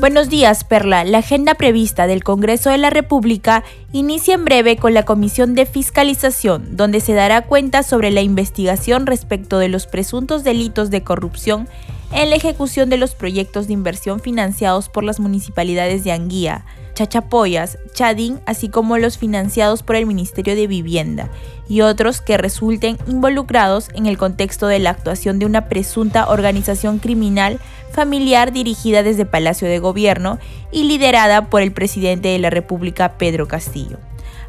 Buenos 0.00 0.28
días, 0.28 0.62
Perla. 0.62 1.02
La 1.02 1.18
agenda 1.18 1.56
prevista 1.56 2.06
del 2.06 2.22
Congreso 2.22 2.70
de 2.70 2.78
la 2.78 2.88
República 2.88 3.64
inicia 3.92 4.34
en 4.34 4.44
breve 4.44 4.76
con 4.76 4.94
la 4.94 5.04
Comisión 5.04 5.56
de 5.56 5.66
Fiscalización, 5.66 6.76
donde 6.76 7.00
se 7.00 7.14
dará 7.14 7.42
cuenta 7.42 7.82
sobre 7.82 8.12
la 8.12 8.20
investigación 8.20 9.06
respecto 9.06 9.58
de 9.58 9.68
los 9.68 9.88
presuntos 9.88 10.44
delitos 10.44 10.90
de 10.90 11.02
corrupción 11.02 11.68
en 12.12 12.30
la 12.30 12.36
ejecución 12.36 12.88
de 12.90 12.96
los 12.96 13.16
proyectos 13.16 13.66
de 13.66 13.72
inversión 13.72 14.20
financiados 14.20 14.88
por 14.88 15.02
las 15.02 15.18
municipalidades 15.18 16.04
de 16.04 16.12
Anguía, 16.12 16.64
Chachapoyas, 16.98 17.78
Chadín, 17.92 18.40
así 18.44 18.68
como 18.68 18.98
los 18.98 19.18
financiados 19.18 19.84
por 19.84 19.94
el 19.94 20.04
Ministerio 20.04 20.56
de 20.56 20.66
Vivienda 20.66 21.30
y 21.68 21.82
otros 21.82 22.20
que 22.20 22.36
resulten 22.36 22.98
involucrados 23.06 23.88
en 23.94 24.06
el 24.06 24.18
contexto 24.18 24.66
de 24.66 24.80
la 24.80 24.90
actuación 24.90 25.38
de 25.38 25.46
una 25.46 25.68
presunta 25.68 26.28
organización 26.28 26.98
criminal 26.98 27.60
familiar 27.92 28.50
dirigida 28.50 29.04
desde 29.04 29.26
Palacio 29.26 29.68
de 29.68 29.78
Gobierno 29.78 30.40
y 30.72 30.84
liderada 30.84 31.48
por 31.50 31.62
el 31.62 31.70
presidente 31.70 32.30
de 32.30 32.40
la 32.40 32.50
República, 32.50 33.16
Pedro 33.16 33.46
Castillo. 33.46 33.98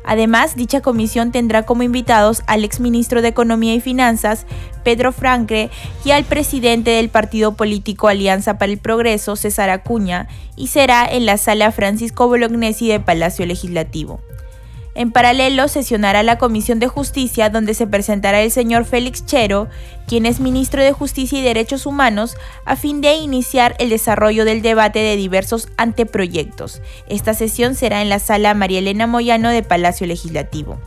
Además, 0.10 0.56
dicha 0.56 0.82
comisión 0.82 1.32
tendrá 1.32 1.68
como 1.68 1.84
invitados 1.84 2.42
al 2.48 2.64
exministro 2.64 3.22
de 3.22 3.28
Economía 3.28 3.76
y 3.76 3.80
Finanzas, 3.80 4.48
Pedro 4.84 5.12
Francre, 5.12 5.70
y 6.04 6.10
al 6.10 6.24
presidente 6.24 6.90
del 6.90 7.10
partido 7.10 7.54
político 7.56 8.08
Alianza 8.08 8.58
para 8.58 8.72
el 8.72 8.80
Progreso, 8.80 9.36
César 9.36 9.70
Acuña, 9.70 10.28
y 10.56 10.70
será 10.70 11.06
en 11.06 11.28
la 11.28 11.38
sala 11.38 11.72
Francisco 11.72 12.28
Bolognesi 12.28 12.88
de 12.88 13.00
Palacio 13.00 13.46
Legislativo. 13.46 14.20
En 15.00 15.12
paralelo, 15.12 15.70
sesionará 15.70 16.24
la 16.24 16.38
Comisión 16.38 16.80
de 16.80 16.90
Justicia, 16.90 17.50
donde 17.50 17.74
se 17.74 17.88
presentará 17.88 18.42
el 18.42 18.52
señor 18.52 18.84
Félix 18.84 19.26
Chero, 19.26 19.70
quien 20.08 20.26
es 20.26 20.42
ministro 20.42 20.84
de 20.84 20.92
Justicia 20.92 21.40
y 21.40 21.42
Derechos 21.42 21.86
Humanos, 21.86 22.36
a 22.66 22.76
fin 22.76 23.00
de 23.00 23.14
iniciar 23.14 23.78
el 23.80 23.88
desarrollo 23.92 24.44
del 24.44 24.62
debate 24.62 25.00
de 25.00 25.16
diversos 25.16 25.70
anteproyectos. 25.78 26.82
Esta 27.08 27.34
sesión 27.34 27.76
será 27.76 28.02
en 28.02 28.10
la 28.10 28.20
sala 28.20 28.54
María 28.54 28.80
Elena 28.80 29.08
Moyano 29.08 29.52
de 29.52 29.64
Palacio 29.64 30.06
Legislativo. 30.06 30.78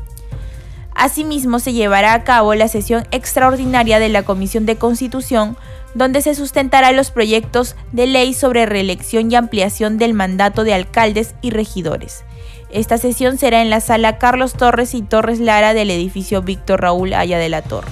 Asimismo, 0.94 1.58
se 1.58 1.72
llevará 1.72 2.12
a 2.12 2.22
cabo 2.22 2.54
la 2.54 2.68
sesión 2.68 3.08
extraordinaria 3.12 3.98
de 3.98 4.10
la 4.10 4.24
Comisión 4.24 4.66
de 4.66 4.76
Constitución, 4.76 5.56
donde 5.94 6.20
se 6.20 6.34
sustentará 6.34 6.92
los 6.92 7.10
proyectos 7.10 7.76
de 7.92 8.06
ley 8.06 8.34
sobre 8.34 8.66
reelección 8.66 9.32
y 9.32 9.36
ampliación 9.36 9.96
del 9.96 10.12
mandato 10.12 10.64
de 10.64 10.74
alcaldes 10.74 11.34
y 11.40 11.48
regidores. 11.48 12.24
Esta 12.72 12.96
sesión 12.96 13.36
será 13.36 13.60
en 13.60 13.68
la 13.68 13.80
sala 13.80 14.16
Carlos 14.16 14.54
Torres 14.54 14.94
y 14.94 15.02
Torres 15.02 15.40
Lara 15.40 15.74
del 15.74 15.90
edificio 15.90 16.40
Víctor 16.40 16.80
Raúl 16.80 17.12
Aya 17.12 17.38
de 17.38 17.50
la 17.50 17.60
Torre. 17.60 17.90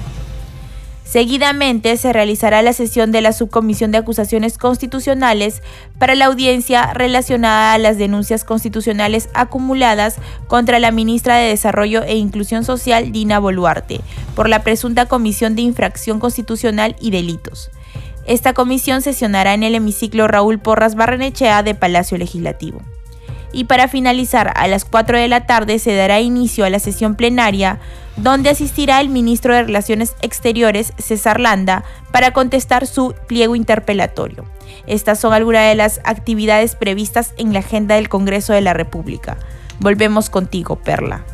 Seguidamente 1.05 1.95
se 1.99 2.14
realizará 2.14 2.62
la 2.62 2.73
sesión 2.73 3.12
de 3.12 3.21
la 3.21 3.35
Subcomisión 3.35 3.90
de 3.90 3.99
Acusaciones 3.99 4.57
Constitucionales 4.57 5.62
para 5.99 6.14
la 6.14 6.27
audiencia 6.27 6.95
relacionada 6.95 7.75
a 7.75 7.79
las 7.79 7.99
denuncias 7.99 8.45
constitucionales 8.45 9.29
acumuladas 9.35 10.16
contra 10.47 10.79
la 10.79 10.93
ministra 10.93 11.37
de 11.37 11.49
Desarrollo 11.49 12.03
e 12.05 12.16
Inclusión 12.16 12.64
Social, 12.64 13.12
Dina 13.12 13.38
Boluarte, 13.38 14.01
por 14.35 14.49
la 14.49 14.62
presunta 14.62 15.07
comisión 15.07 15.57
de 15.57 15.62
infracción 15.62 16.21
constitucional 16.21 16.97
y 17.01 17.11
delitos. 17.11 17.71
Esta 18.25 18.55
comisión 18.55 19.03
sesionará 19.03 19.53
en 19.53 19.62
el 19.62 19.75
hemiciclo 19.75 20.27
Raúl 20.27 20.59
Porras 20.59 20.95
Barrenechea 20.95 21.62
de 21.62 21.75
Palacio 21.75 22.16
Legislativo 22.16 22.81
y 23.53 23.65
para 23.65 23.89
finalizar 23.89 24.53
a 24.55 24.69
las 24.69 24.85
4 24.85 25.19
de 25.19 25.29
la 25.29 25.47
tarde 25.47 25.79
se 25.79 25.95
dará 25.95 26.21
inicio 26.21 26.65
a 26.65 26.71
la 26.71 26.79
sesión 26.79 27.15
plenaria 27.15 27.79
donde 28.17 28.51
asistirá 28.51 29.01
el 29.01 29.09
ministro 29.09 29.55
de 29.55 29.63
Relaciones 29.63 30.15
Exteriores, 30.21 30.93
César 30.99 31.41
Landa, 31.41 31.85
para 32.13 32.33
contestar 32.33 32.87
su 32.87 33.15
pliego 33.27 33.57
interpelatorio. 33.57 34.45
Estas 34.87 35.19
son 35.19 35.33
algunas 35.33 35.69
de 35.69 35.75
las 35.75 36.01
actividades 36.05 36.75
previstas 36.75 37.35
en 37.39 37.53
la 37.53 37.61
agenda 37.61 37.95
del 37.95 38.09
Congreso 38.09 38.53
de 38.53 38.61
la 38.61 38.75
República. 38.75 39.39
Volvemos 39.79 40.29
contigo, 40.29 40.77
Perla. 40.77 41.25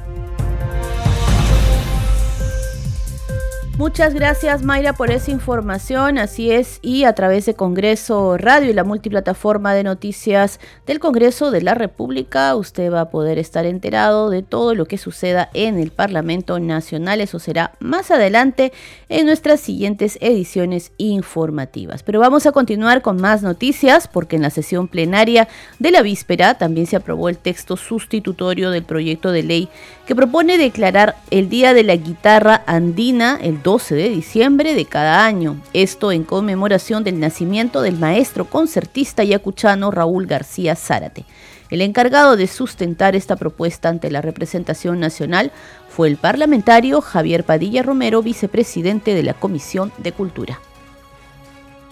Muchas 3.79 4.15
gracias 4.15 4.63
Mayra 4.63 4.95
por 4.95 5.11
esa 5.11 5.31
información, 5.31 6.17
así 6.17 6.51
es, 6.51 6.79
y 6.81 7.05
a 7.05 7.13
través 7.13 7.45
de 7.45 7.53
Congreso 7.53 8.39
Radio 8.39 8.71
y 8.71 8.73
la 8.73 8.85
multiplataforma 8.85 9.75
de 9.75 9.85
noticias 9.85 10.61
del 10.87 10.99
Congreso 10.99 11.51
de 11.51 11.61
la 11.61 11.75
República, 11.75 12.57
usted 12.57 12.91
va 12.91 13.03
a 13.03 13.11
poder 13.11 13.39
estar 13.39 13.67
enterado 13.67 14.31
de 14.31 14.43
todo 14.43 14.75
lo 14.75 14.87
que 14.87 14.97
suceda 14.97 15.51
en 15.53 15.79
el 15.79 15.91
Parlamento 15.91 16.59
Nacional, 16.59 17.21
eso 17.21 17.39
será 17.39 17.73
más 17.79 18.11
adelante 18.11 18.73
en 19.11 19.27
nuestras 19.27 19.61
siguientes 19.61 20.17
ediciones 20.23 20.93
informativas. 20.97 22.03
Pero 22.03 22.19
vamos 22.19 22.47
a 22.47 22.53
continuar 22.53 23.03
con 23.03 23.21
más 23.21 23.43
noticias 23.43 24.09
porque 24.09 24.37
en 24.37 24.43
la 24.43 24.51
sesión 24.51 24.89
plenaria 24.89 25.49
de 25.81 25.91
la 25.91 26.01
víspera 26.01 26.55
también 26.55 26.87
se 26.87 26.97
aprobó 26.97 27.29
el 27.29 27.37
texto 27.37 27.77
sustitutorio 27.77 28.71
del 28.71 28.85
proyecto 28.85 29.33
de 29.33 29.43
ley 29.43 29.69
que 30.07 30.17
propone 30.17 30.57
declarar 30.57 31.17
el 31.31 31.51
Día 31.51 31.75
de 31.75 31.83
la 31.83 31.97
Guitarra 31.97 32.63
Andina 32.67 33.39
el 33.43 33.66
12 33.67 33.97
de 33.97 34.11
diciembre 34.11 34.77
de 34.77 34.85
cada 34.85 35.27
año. 35.27 35.57
Esto 35.73 36.13
en 36.13 36.23
conmemoración 36.23 37.03
del 37.03 37.19
nacimiento 37.19 37.83
del 37.83 37.99
maestro 37.99 38.45
concertista 38.45 39.25
yacuchano 39.25 39.91
Raúl 39.91 40.29
García 40.29 40.77
Zárate. 40.77 41.25
El 41.69 41.81
encargado 41.81 42.37
de 42.37 42.47
sustentar 42.47 43.17
esta 43.17 43.35
propuesta 43.35 43.89
ante 43.89 44.09
la 44.09 44.23
representación 44.23 45.01
nacional 45.01 45.51
fue 45.89 46.07
el 46.07 46.17
parlamentario 46.17 47.01
Javier 47.01 47.43
Padilla 47.43 47.83
Romero, 47.83 48.23
vicepresidente 48.23 49.17
de 49.17 49.25
la 49.25 49.35
Comisión 49.35 49.91
de 49.99 50.13
Cultura. 50.13 50.61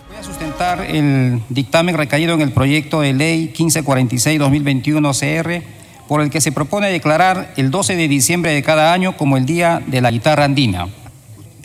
Voy 0.08 0.16
a 0.16 0.22
sustentar 0.22 0.80
el 0.88 1.42
dictamen 1.48 1.96
recaído 1.96 2.34
en 2.34 2.42
el 2.42 2.52
proyecto 2.52 3.00
de 3.00 3.14
ley 3.14 3.52
1546-2021 3.52 5.10
CR, 5.10 5.66
por 6.06 6.20
el 6.20 6.30
que 6.30 6.40
se 6.40 6.52
propone 6.52 6.92
declarar 6.92 7.52
el 7.56 7.72
12 7.72 7.96
de 7.96 8.06
diciembre 8.06 8.52
de 8.52 8.62
cada 8.62 8.92
año 8.92 9.16
como 9.16 9.36
el 9.36 9.44
Día 9.44 9.82
de 9.84 10.00
la 10.00 10.12
Guitarra 10.12 10.44
Andina 10.44 10.86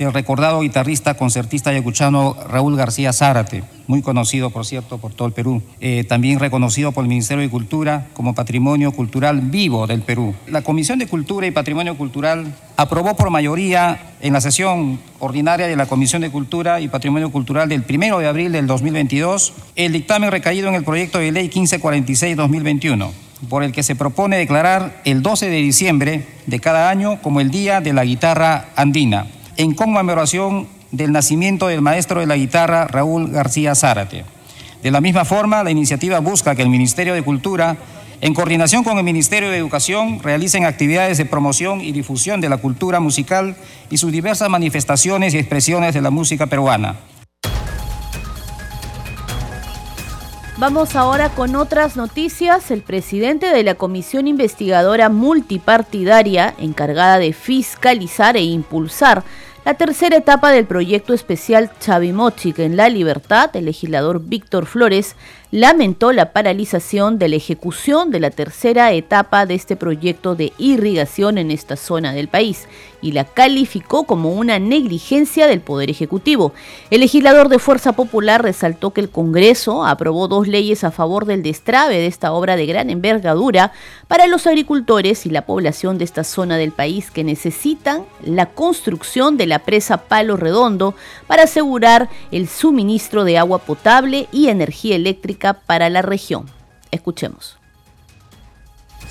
del 0.06 0.14
recordado 0.14 0.62
guitarrista, 0.62 1.16
concertista 1.16 1.74
yacuchano 1.74 2.36
Raúl 2.48 2.76
García 2.76 3.14
Zárate, 3.14 3.64
muy 3.88 4.02
conocido, 4.02 4.50
por 4.50 4.66
cierto, 4.66 4.98
por 4.98 5.14
todo 5.14 5.28
el 5.28 5.34
Perú. 5.34 5.62
Eh, 5.82 6.04
también 6.08 6.40
reconocido 6.40 6.92
por 6.92 7.04
el 7.04 7.10
Ministerio 7.10 7.44
de 7.44 7.50
Cultura 7.50 8.08
como 8.14 8.36
Patrimonio 8.36 8.92
Cultural 8.92 9.42
Vivo 9.42 9.88
del 9.88 10.02
Perú. 10.02 10.34
La 10.48 10.62
Comisión 10.62 11.00
de 11.00 11.08
Cultura 11.08 11.48
y 11.48 11.52
Patrimonio 11.52 11.98
Cultural 11.98 12.54
aprobó 12.78 13.16
por 13.16 13.30
mayoría 13.30 14.14
en 14.22 14.34
la 14.34 14.42
sesión 14.42 15.00
ordinaria 15.20 15.68
de 15.68 15.76
la 15.76 15.86
Comisión 15.86 16.22
de 16.22 16.32
Cultura 16.32 16.80
y 16.80 16.88
Patrimonio 16.88 17.32
Cultural 17.32 17.68
del 17.68 17.84
1 17.88 18.20
de 18.20 18.28
abril 18.28 18.52
del 18.52 18.68
2022 18.68 19.54
el 19.76 19.92
dictamen 19.92 20.32
recaído 20.32 20.70
en 20.70 20.76
el 20.76 20.84
proyecto 20.84 21.20
de 21.20 21.32
ley 21.32 21.50
1546-2021 21.50 23.12
por 23.50 23.64
el 23.64 23.72
que 23.72 23.84
se 23.84 23.96
propone 23.96 24.38
declarar 24.38 25.02
el 25.06 25.22
12 25.22 25.50
de 25.50 25.58
diciembre 25.58 26.26
de 26.46 26.60
cada 26.60 26.90
año 26.90 27.22
como 27.22 27.42
el 27.42 27.52
Día 27.52 27.82
de 27.82 27.94
la 27.94 28.04
Guitarra 28.04 28.70
Andina 28.76 29.28
en 29.60 29.74
conmemoración 29.74 30.70
del 30.92 31.12
nacimiento 31.12 31.68
del 31.68 31.82
maestro 31.82 32.22
de 32.22 32.26
la 32.26 32.38
guitarra 32.38 32.88
Raúl 32.88 33.30
García 33.30 33.76
Zárate. 33.76 34.24
De 34.82 34.90
la 34.90 35.02
misma 35.02 35.26
forma, 35.26 35.66
la 35.66 35.70
iniciativa 35.70 36.20
busca 36.20 36.56
que 36.56 36.62
el 36.62 36.70
Ministerio 36.70 37.14
de 37.14 37.24
Cultura, 37.24 37.76
en 38.22 38.34
coordinación 38.34 38.86
con 38.86 38.98
el 38.98 39.04
Ministerio 39.04 39.52
de 39.52 39.58
Educación, 39.58 40.24
realicen 40.24 40.64
actividades 40.64 41.18
de 41.18 41.26
promoción 41.26 41.82
y 41.82 41.92
difusión 41.92 42.40
de 42.40 42.48
la 42.48 42.56
cultura 42.56 43.02
musical 43.02 43.58
y 43.90 43.98
sus 43.98 44.14
diversas 44.14 44.50
manifestaciones 44.50 45.34
y 45.34 45.40
expresiones 45.40 45.94
de 45.94 46.02
la 46.02 46.10
música 46.10 46.48
peruana. 46.48 46.96
Vamos 50.60 50.98
ahora 50.98 51.30
con 51.30 51.56
otras 51.56 51.96
noticias. 51.96 52.70
El 52.70 52.82
presidente 52.82 53.46
de 53.46 53.64
la 53.64 53.76
Comisión 53.76 54.28
Investigadora 54.28 55.08
Multipartidaria, 55.08 56.54
encargada 56.58 57.18
de 57.18 57.32
fiscalizar 57.32 58.36
e 58.36 58.42
impulsar 58.42 59.24
la 59.70 59.76
tercera 59.76 60.18
etapa 60.18 60.50
del 60.52 60.66
proyecto 60.66 61.14
especial 61.14 61.70
Chavimochic 61.80 62.58
en 62.58 62.76
la 62.76 62.90
libertad, 62.90 63.56
el 63.56 63.66
legislador 63.66 64.20
Víctor 64.20 64.66
Flores 64.66 65.16
lamentó 65.52 66.12
la 66.12 66.32
paralización 66.32 67.18
de 67.18 67.28
la 67.28 67.36
ejecución 67.36 68.12
de 68.12 68.20
la 68.20 68.30
tercera 68.30 68.92
etapa 68.94 69.46
de 69.48 69.56
este 69.56 69.76
proyecto 69.76 70.36
de 70.36 70.54
irrigación 70.60 71.40
en 71.40 71.50
esta 71.50 71.76
zona 71.76 72.14
del 72.14 72.28
país 72.28 72.68
y 73.02 73.14
la 73.14 73.24
calificó 73.24 74.04
como 74.04 74.34
una 74.34 74.60
negligencia 74.60 75.48
del 75.48 75.62
Poder 75.62 75.90
Ejecutivo. 75.90 76.54
El 76.92 77.00
legislador 77.00 77.50
de 77.50 77.58
Fuerza 77.58 77.94
Popular 77.94 78.44
resaltó 78.44 78.92
que 78.92 79.02
el 79.02 79.10
Congreso 79.10 79.86
aprobó 79.86 80.28
dos 80.28 80.48
leyes 80.48 80.84
a 80.84 80.92
favor 80.92 81.26
del 81.26 81.42
destrave 81.42 81.96
de 81.96 82.08
esta 82.08 82.32
obra 82.32 82.56
de 82.56 82.66
gran 82.68 82.90
envergadura 82.90 83.72
para 84.08 84.28
los 84.28 84.46
agricultores 84.46 85.26
y 85.26 85.30
la 85.30 85.46
población 85.46 85.98
de 85.98 86.04
esta 86.04 86.24
zona 86.24 86.58
del 86.58 86.72
país 86.72 87.10
que 87.10 87.24
necesitan 87.24 88.04
la 88.24 88.48
construcción 88.48 89.38
de 89.38 89.48
la 89.48 89.59
presa 89.60 89.98
Palo 89.98 90.38
Redondo 90.38 90.96
para 91.28 91.44
asegurar 91.44 92.10
el 92.32 92.48
suministro 92.48 93.24
de 93.24 93.38
agua 93.38 93.60
potable 93.60 94.28
y 94.32 94.50
energía 94.50 94.96
eléctrica 94.96 95.54
para 95.54 95.90
la 95.90 96.02
región. 96.02 96.46
Escuchemos. 96.92 97.58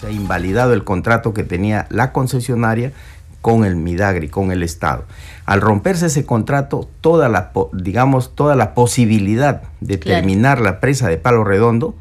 Se 0.01 0.07
ha 0.07 0.11
invalidado 0.11 0.73
el 0.75 0.85
contrato 0.85 1.35
que 1.35 1.45
tenía 1.45 1.87
la 1.91 2.13
concesionaria 2.13 2.93
con 3.41 3.65
el 3.65 3.77
Midagri, 3.77 4.29
con 4.29 4.53
el 4.53 4.63
Estado. 4.63 5.05
Al 5.47 5.61
romperse 5.61 6.07
ese 6.07 6.27
contrato, 6.27 6.89
toda 7.01 7.29
la, 7.29 7.53
digamos, 7.73 8.35
toda 8.35 8.57
la 8.57 8.75
posibilidad 8.75 9.63
de 9.81 9.97
terminar 9.97 10.61
la 10.61 10.81
presa 10.81 11.09
de 11.09 11.19
Palo 11.19 11.45
Redondo 11.45 11.95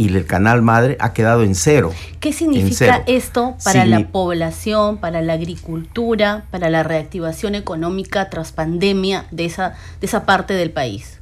y 0.00 0.08
el 0.08 0.24
canal 0.24 0.62
madre 0.62 0.96
ha 0.98 1.12
quedado 1.12 1.42
en 1.42 1.54
cero. 1.54 1.92
¿Qué 2.20 2.32
significa 2.32 3.02
esto 3.06 3.56
para 3.62 3.84
la 3.84 4.08
población, 4.08 4.96
para 4.96 5.20
la 5.20 5.34
agricultura, 5.34 6.46
para 6.50 6.70
la 6.70 6.82
reactivación 6.82 7.54
económica 7.54 8.30
tras 8.30 8.50
pandemia 8.50 9.26
de 9.30 9.44
esa, 9.44 9.74
de 10.00 10.06
esa 10.06 10.24
parte 10.24 10.54
del 10.54 10.70
país? 10.70 11.18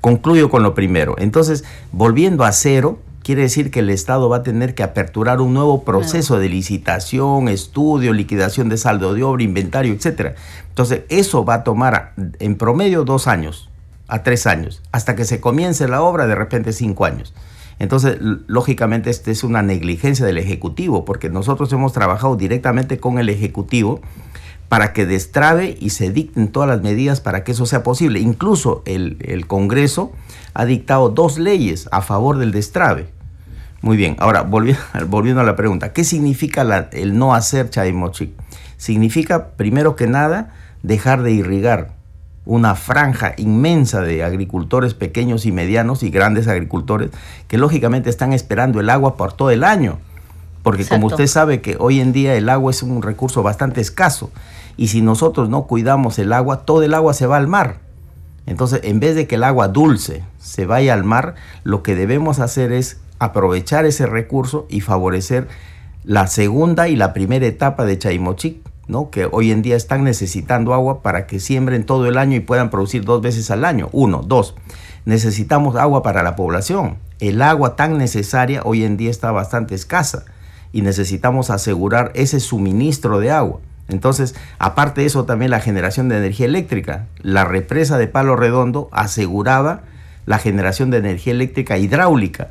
Concluyo 0.00 0.50
con 0.50 0.62
lo 0.62 0.72
primero. 0.72 1.16
Entonces, 1.18 1.64
volviendo 1.90 2.44
a 2.44 2.52
cero, 2.52 3.00
quiere 3.24 3.42
decir 3.42 3.72
que 3.72 3.80
el 3.80 3.90
Estado 3.90 4.28
va 4.28 4.36
a 4.36 4.42
tener 4.44 4.76
que 4.76 4.84
aperturar 4.84 5.40
un 5.40 5.52
nuevo 5.52 5.82
proceso 5.82 6.38
de 6.38 6.48
licitación, 6.48 7.48
estudio, 7.48 8.12
liquidación 8.12 8.68
de 8.68 8.76
saldo 8.76 9.14
de 9.14 9.24
obra, 9.24 9.42
inventario, 9.42 9.92
etc. 9.92 10.36
Entonces, 10.68 11.00
eso 11.08 11.44
va 11.44 11.54
a 11.54 11.64
tomar 11.64 12.12
en 12.38 12.54
promedio 12.54 13.04
dos 13.04 13.26
años 13.26 13.68
a 14.06 14.22
tres 14.22 14.46
años, 14.46 14.80
hasta 14.92 15.16
que 15.16 15.24
se 15.24 15.40
comience 15.40 15.88
la 15.88 16.02
obra, 16.02 16.28
de 16.28 16.36
repente 16.36 16.72
cinco 16.72 17.04
años. 17.04 17.34
Entonces, 17.82 18.18
lógicamente, 18.46 19.10
esta 19.10 19.32
es 19.32 19.42
una 19.42 19.60
negligencia 19.60 20.24
del 20.24 20.38
Ejecutivo, 20.38 21.04
porque 21.04 21.30
nosotros 21.30 21.72
hemos 21.72 21.92
trabajado 21.92 22.36
directamente 22.36 22.98
con 22.98 23.18
el 23.18 23.28
Ejecutivo 23.28 24.00
para 24.68 24.92
que 24.92 25.04
destrabe 25.04 25.76
y 25.80 25.90
se 25.90 26.12
dicten 26.12 26.46
todas 26.46 26.68
las 26.68 26.80
medidas 26.80 27.20
para 27.20 27.42
que 27.42 27.50
eso 27.50 27.66
sea 27.66 27.82
posible. 27.82 28.20
Incluso 28.20 28.84
el, 28.86 29.46
Congreso 29.48 30.12
ha 30.54 30.64
dictado 30.64 31.08
dos 31.08 31.40
leyes 31.40 31.88
a 31.90 32.02
favor 32.02 32.38
del 32.38 32.52
destrabe. 32.52 33.08
Muy 33.80 33.96
bien, 33.96 34.14
ahora 34.20 34.42
volviendo, 34.42 34.80
volviendo 35.08 35.40
a 35.40 35.44
la 35.44 35.56
pregunta, 35.56 35.92
¿qué 35.92 36.04
significa 36.04 36.88
el 36.92 37.18
no 37.18 37.34
hacer 37.34 37.68
Chaimochic? 37.68 38.30
Significa, 38.76 39.48
primero 39.56 39.96
que 39.96 40.06
nada, 40.06 40.54
dejar 40.84 41.24
de 41.24 41.32
irrigar 41.32 41.96
una 42.44 42.74
franja 42.74 43.34
inmensa 43.36 44.00
de 44.00 44.24
agricultores 44.24 44.94
pequeños 44.94 45.46
y 45.46 45.52
medianos 45.52 46.02
y 46.02 46.10
grandes 46.10 46.48
agricultores 46.48 47.10
que 47.48 47.58
lógicamente 47.58 48.10
están 48.10 48.32
esperando 48.32 48.80
el 48.80 48.90
agua 48.90 49.16
por 49.16 49.32
todo 49.32 49.50
el 49.50 49.64
año. 49.64 49.98
Porque 50.62 50.86
como 50.86 51.08
usted 51.08 51.26
sabe 51.26 51.60
que 51.60 51.76
hoy 51.78 52.00
en 52.00 52.12
día 52.12 52.34
el 52.34 52.48
agua 52.48 52.70
es 52.70 52.82
un 52.82 53.02
recurso 53.02 53.42
bastante 53.42 53.80
escaso 53.80 54.30
y 54.76 54.88
si 54.88 55.02
nosotros 55.02 55.48
no 55.48 55.64
cuidamos 55.64 56.18
el 56.18 56.32
agua, 56.32 56.64
todo 56.64 56.82
el 56.82 56.94
agua 56.94 57.14
se 57.14 57.26
va 57.26 57.36
al 57.36 57.48
mar. 57.48 57.78
Entonces, 58.46 58.80
en 58.82 58.98
vez 58.98 59.14
de 59.14 59.26
que 59.26 59.36
el 59.36 59.44
agua 59.44 59.68
dulce 59.68 60.24
se 60.38 60.66
vaya 60.66 60.94
al 60.94 61.04
mar, 61.04 61.34
lo 61.62 61.82
que 61.82 61.94
debemos 61.94 62.40
hacer 62.40 62.72
es 62.72 62.98
aprovechar 63.18 63.86
ese 63.86 64.06
recurso 64.06 64.66
y 64.68 64.80
favorecer 64.80 65.46
la 66.04 66.26
segunda 66.26 66.88
y 66.88 66.96
la 66.96 67.12
primera 67.12 67.46
etapa 67.46 67.84
de 67.84 67.98
Chaimochic, 67.98 68.56
¿no? 68.88 69.10
que 69.10 69.28
hoy 69.30 69.50
en 69.50 69.62
día 69.62 69.76
están 69.76 70.04
necesitando 70.04 70.74
agua 70.74 71.02
para 71.02 71.26
que 71.26 71.40
siembren 71.40 71.84
todo 71.84 72.06
el 72.06 72.18
año 72.18 72.36
y 72.36 72.40
puedan 72.40 72.70
producir 72.70 73.04
dos 73.04 73.22
veces 73.22 73.50
al 73.50 73.64
año. 73.64 73.88
Uno, 73.92 74.22
dos, 74.22 74.54
necesitamos 75.04 75.76
agua 75.76 76.02
para 76.02 76.22
la 76.22 76.36
población. 76.36 76.98
El 77.20 77.42
agua 77.42 77.76
tan 77.76 77.98
necesaria 77.98 78.62
hoy 78.64 78.84
en 78.84 78.96
día 78.96 79.10
está 79.10 79.30
bastante 79.30 79.74
escasa 79.74 80.24
y 80.72 80.82
necesitamos 80.82 81.50
asegurar 81.50 82.10
ese 82.14 82.40
suministro 82.40 83.20
de 83.20 83.30
agua. 83.30 83.60
Entonces, 83.88 84.34
aparte 84.58 85.02
de 85.02 85.06
eso, 85.06 85.24
también 85.24 85.50
la 85.50 85.60
generación 85.60 86.08
de 86.08 86.16
energía 86.16 86.46
eléctrica. 86.46 87.06
La 87.20 87.44
represa 87.44 87.98
de 87.98 88.06
Palo 88.06 88.36
Redondo 88.36 88.88
aseguraba 88.92 89.82
la 90.24 90.38
generación 90.38 90.90
de 90.90 90.98
energía 90.98 91.32
eléctrica 91.32 91.78
hidráulica, 91.78 92.50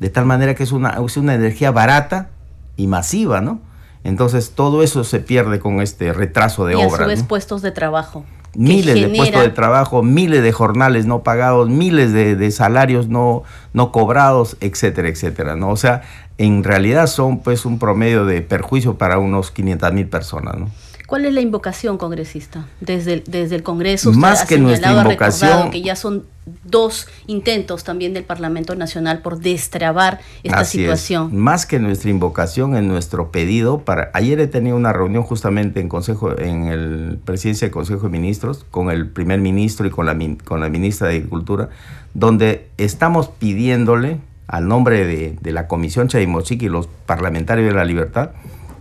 de 0.00 0.10
tal 0.10 0.26
manera 0.26 0.54
que 0.54 0.64
es 0.64 0.72
una, 0.72 0.98
es 1.04 1.16
una 1.16 1.34
energía 1.34 1.70
barata 1.70 2.30
y 2.76 2.88
masiva, 2.88 3.40
¿no? 3.40 3.60
Entonces, 4.04 4.52
todo 4.54 4.82
eso 4.82 5.04
se 5.04 5.20
pierde 5.20 5.60
con 5.60 5.80
este 5.80 6.12
retraso 6.12 6.66
de 6.66 6.74
obra. 6.74 7.08
Y 7.08 7.12
a 7.12 7.16
su 7.16 7.26
puestos 7.26 7.62
de 7.62 7.70
trabajo. 7.70 8.24
Miles 8.54 8.94
de 8.94 9.08
puestos 9.16 9.42
de 9.42 9.48
trabajo, 9.48 10.02
miles 10.02 10.42
de 10.42 10.52
jornales 10.52 11.06
no 11.06 11.22
pagados, 11.22 11.70
miles 11.70 12.12
de, 12.12 12.50
salarios 12.50 13.08
no, 13.08 13.44
no 13.72 13.92
cobrados, 13.92 14.58
etcétera, 14.60 15.08
etcétera, 15.08 15.56
¿no? 15.56 15.70
O 15.70 15.76
sea, 15.76 16.02
en 16.36 16.62
realidad 16.62 17.06
son 17.06 17.38
pues 17.38 17.64
un 17.64 17.78
promedio 17.78 18.26
de 18.26 18.42
perjuicio 18.42 18.98
para 18.98 19.18
unos 19.18 19.50
500 19.50 19.92
mil 19.94 20.06
personas. 20.06 20.56
¿no? 20.58 20.68
¿Cuál 21.12 21.26
es 21.26 21.34
la 21.34 21.42
invocación 21.42 21.98
congresista? 21.98 22.64
Desde 22.80 23.12
el, 23.12 23.24
desde 23.26 23.56
el 23.56 23.62
Congreso 23.62 24.14
Más 24.14 24.46
que 24.46 24.56
nuestra 24.56 24.92
invocación, 24.92 25.70
que 25.70 25.82
ya 25.82 25.94
son 25.94 26.24
dos 26.64 27.06
intentos 27.26 27.84
también 27.84 28.14
del 28.14 28.24
Parlamento 28.24 28.74
Nacional 28.76 29.20
por 29.20 29.38
destrabar 29.38 30.20
esta 30.42 30.64
situación. 30.64 31.36
Más 31.36 31.66
que 31.66 31.78
nuestra 31.80 32.08
invocación 32.08 32.76
en 32.76 32.88
nuestro 32.88 33.30
pedido 33.30 33.80
para 33.80 34.10
ayer 34.14 34.40
he 34.40 34.46
tenido 34.46 34.74
una 34.74 34.94
reunión 34.94 35.22
justamente 35.22 35.80
en 35.80 35.90
consejo 35.90 36.34
en 36.38 36.68
el 36.68 37.18
presidencia 37.22 37.66
del 37.66 37.72
Consejo 37.72 38.04
de 38.04 38.08
Ministros 38.08 38.64
con 38.70 38.90
el 38.90 39.06
primer 39.06 39.38
ministro 39.40 39.86
y 39.86 39.90
con 39.90 40.06
la 40.06 40.16
con 40.46 40.60
la 40.60 40.70
ministra 40.70 41.08
de 41.08 41.16
Agricultura 41.16 41.68
donde 42.14 42.70
estamos 42.78 43.28
pidiéndole 43.28 44.18
al 44.46 44.66
nombre 44.66 45.04
de, 45.04 45.52
la 45.52 45.66
Comisión 45.68 46.08
Chaimochic 46.08 46.62
y 46.62 46.70
los 46.70 46.86
parlamentarios 47.04 47.68
de 47.68 47.74
la 47.74 47.84
libertad, 47.84 48.30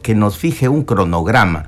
que 0.02 0.16
nos 0.16 0.38
fije 0.38 0.70
un 0.70 0.86
cronograma. 0.86 1.68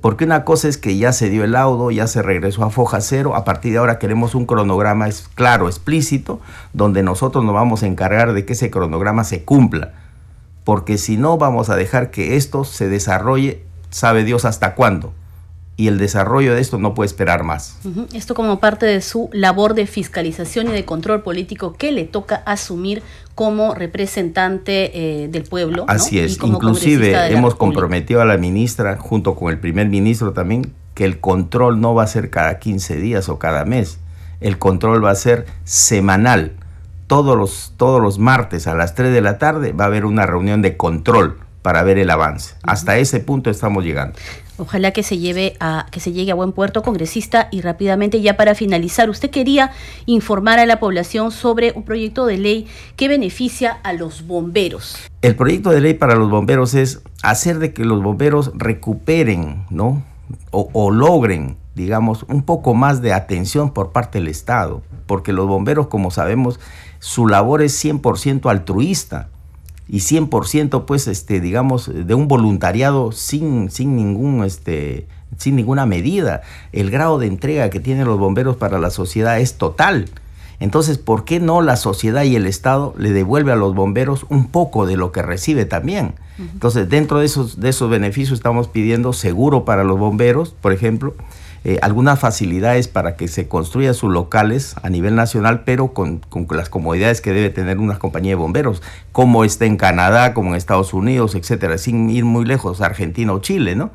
Porque 0.00 0.24
una 0.24 0.44
cosa 0.44 0.68
es 0.68 0.78
que 0.78 0.96
ya 0.96 1.12
se 1.12 1.28
dio 1.28 1.44
el 1.44 1.52
laudo, 1.52 1.90
ya 1.90 2.06
se 2.06 2.22
regresó 2.22 2.64
a 2.64 2.70
foja 2.70 3.00
cero, 3.00 3.34
a 3.34 3.44
partir 3.44 3.72
de 3.72 3.78
ahora 3.78 3.98
queremos 3.98 4.34
un 4.34 4.46
cronograma 4.46 5.08
claro, 5.34 5.68
explícito, 5.68 6.40
donde 6.72 7.02
nosotros 7.02 7.44
nos 7.44 7.54
vamos 7.54 7.82
a 7.82 7.86
encargar 7.86 8.32
de 8.32 8.44
que 8.44 8.52
ese 8.52 8.70
cronograma 8.70 9.24
se 9.24 9.44
cumpla. 9.44 9.92
porque 10.64 10.98
si 10.98 11.16
no 11.16 11.38
vamos 11.38 11.70
a 11.70 11.76
dejar 11.76 12.10
que 12.10 12.36
esto 12.36 12.64
se 12.64 12.88
desarrolle, 12.88 13.64
sabe 13.90 14.22
Dios 14.22 14.44
hasta 14.44 14.74
cuándo 14.74 15.14
y 15.78 15.86
el 15.86 15.96
desarrollo 15.96 16.56
de 16.56 16.60
esto 16.60 16.76
no 16.78 16.92
puede 16.92 17.06
esperar 17.06 17.44
más. 17.44 17.78
Esto 18.12 18.34
como 18.34 18.58
parte 18.58 18.84
de 18.84 19.00
su 19.00 19.30
labor 19.32 19.74
de 19.74 19.86
fiscalización 19.86 20.68
y 20.68 20.72
de 20.72 20.84
control 20.84 21.22
político 21.22 21.72
que 21.72 21.92
le 21.92 22.04
toca 22.04 22.42
asumir 22.46 23.00
como 23.36 23.76
representante 23.76 25.22
eh, 25.22 25.28
del 25.28 25.44
pueblo. 25.44 25.84
Así 25.86 26.18
es, 26.18 26.40
inclusive 26.42 27.32
hemos 27.32 27.54
comprometido 27.54 28.20
a 28.20 28.24
la 28.24 28.36
ministra, 28.36 28.96
junto 28.96 29.36
con 29.36 29.52
el 29.52 29.60
primer 29.60 29.88
ministro 29.88 30.32
también, 30.32 30.72
que 30.94 31.04
el 31.04 31.20
control 31.20 31.80
no 31.80 31.94
va 31.94 32.02
a 32.02 32.08
ser 32.08 32.28
cada 32.28 32.58
15 32.58 32.96
días 32.96 33.28
o 33.28 33.38
cada 33.38 33.64
mes, 33.64 34.00
el 34.40 34.58
control 34.58 35.04
va 35.04 35.12
a 35.12 35.14
ser 35.14 35.46
semanal. 35.62 36.54
Todos 37.06 37.38
los, 37.38 37.74
todos 37.76 38.02
los 38.02 38.18
martes 38.18 38.66
a 38.66 38.74
las 38.74 38.96
3 38.96 39.12
de 39.12 39.20
la 39.20 39.38
tarde 39.38 39.72
va 39.72 39.84
a 39.84 39.86
haber 39.86 40.04
una 40.04 40.26
reunión 40.26 40.60
de 40.60 40.76
control 40.76 41.38
para 41.62 41.84
ver 41.84 41.98
el 41.98 42.10
avance. 42.10 42.56
Hasta 42.64 42.98
ese 42.98 43.20
punto 43.20 43.48
estamos 43.48 43.84
llegando. 43.84 44.18
Ojalá 44.58 44.90
que 44.90 45.04
se 45.04 45.18
lleve 45.18 45.56
a 45.60 45.86
que 45.92 46.00
se 46.00 46.12
llegue 46.12 46.32
a 46.32 46.34
buen 46.34 46.50
puerto, 46.50 46.82
congresista, 46.82 47.48
y 47.52 47.60
rápidamente 47.60 48.20
ya 48.20 48.36
para 48.36 48.56
finalizar, 48.56 49.08
usted 49.08 49.30
quería 49.30 49.70
informar 50.06 50.58
a 50.58 50.66
la 50.66 50.80
población 50.80 51.30
sobre 51.30 51.72
un 51.76 51.84
proyecto 51.84 52.26
de 52.26 52.38
ley 52.38 52.66
que 52.96 53.06
beneficia 53.06 53.78
a 53.84 53.92
los 53.92 54.26
bomberos. 54.26 54.96
El 55.22 55.36
proyecto 55.36 55.70
de 55.70 55.80
ley 55.80 55.94
para 55.94 56.16
los 56.16 56.28
bomberos 56.28 56.74
es 56.74 57.02
hacer 57.22 57.60
de 57.60 57.72
que 57.72 57.84
los 57.84 58.02
bomberos 58.02 58.50
recuperen, 58.54 59.64
¿no? 59.70 60.02
O, 60.50 60.68
o 60.72 60.90
logren, 60.90 61.56
digamos, 61.76 62.24
un 62.28 62.42
poco 62.42 62.74
más 62.74 63.00
de 63.00 63.12
atención 63.12 63.72
por 63.72 63.92
parte 63.92 64.18
del 64.18 64.26
Estado, 64.26 64.82
porque 65.06 65.32
los 65.32 65.46
bomberos, 65.46 65.86
como 65.86 66.10
sabemos, 66.10 66.58
su 66.98 67.28
labor 67.28 67.62
es 67.62 67.82
100% 67.84 68.50
altruista 68.50 69.28
y 69.88 69.98
100% 69.98 70.84
pues 70.84 71.08
este 71.08 71.40
digamos 71.40 71.90
de 71.92 72.14
un 72.14 72.28
voluntariado 72.28 73.12
sin, 73.12 73.70
sin 73.70 73.96
ningún 73.96 74.44
este 74.44 75.06
sin 75.36 75.56
ninguna 75.56 75.86
medida. 75.86 76.42
El 76.72 76.90
grado 76.90 77.18
de 77.18 77.26
entrega 77.26 77.70
que 77.70 77.80
tienen 77.80 78.06
los 78.06 78.18
bomberos 78.18 78.56
para 78.56 78.78
la 78.78 78.90
sociedad 78.90 79.38
es 79.40 79.54
total. 79.54 80.06
Entonces, 80.60 80.98
¿por 80.98 81.24
qué 81.24 81.38
no 81.38 81.60
la 81.60 81.76
sociedad 81.76 82.24
y 82.24 82.34
el 82.34 82.46
Estado 82.46 82.92
le 82.98 83.12
devuelve 83.12 83.52
a 83.52 83.56
los 83.56 83.74
bomberos 83.74 84.26
un 84.28 84.48
poco 84.48 84.86
de 84.86 84.96
lo 84.96 85.12
que 85.12 85.22
recibe 85.22 85.64
también? 85.64 86.14
Entonces, 86.38 86.88
dentro 86.88 87.18
de 87.18 87.26
esos, 87.26 87.60
de 87.60 87.68
esos 87.68 87.90
beneficios 87.90 88.38
estamos 88.38 88.68
pidiendo 88.68 89.12
seguro 89.12 89.64
para 89.64 89.82
los 89.82 89.98
bomberos, 89.98 90.54
por 90.60 90.72
ejemplo, 90.72 91.14
eh, 91.68 91.78
algunas 91.82 92.18
facilidades 92.18 92.88
para 92.88 93.14
que 93.14 93.28
se 93.28 93.46
construyan 93.46 93.92
sus 93.92 94.10
locales 94.10 94.74
a 94.82 94.88
nivel 94.88 95.14
nacional, 95.14 95.64
pero 95.66 95.92
con, 95.92 96.22
las 96.48 96.70
comodidades 96.70 97.20
que 97.20 97.34
debe 97.34 97.50
tener 97.50 97.76
una 97.76 97.98
compañía 97.98 98.30
de 98.30 98.36
bomberos, 98.36 98.82
como 99.12 99.44
está 99.44 99.66
en 99.66 99.76
Canadá, 99.76 100.32
como 100.32 100.48
en 100.48 100.54
Estados 100.56 100.94
Unidos, 100.94 101.34
etcétera, 101.34 101.76
sin 101.76 102.08
ir 102.08 102.24
muy 102.24 102.46
lejos, 102.46 102.80
Argentina 102.80 103.34
o 103.34 103.40
Chile, 103.40 103.76
¿no? 103.76 103.90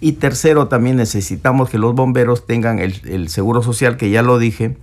Y 0.00 0.12
tercero, 0.12 0.68
también 0.68 0.94
necesitamos 0.94 1.68
que 1.68 1.78
los 1.78 1.96
bomberos 1.96 2.46
tengan 2.46 2.78
el, 2.78 3.00
el 3.06 3.28
seguro 3.28 3.60
social, 3.60 3.96
que 3.96 4.08
ya 4.10 4.22
lo 4.22 4.38
dije, 4.38 4.76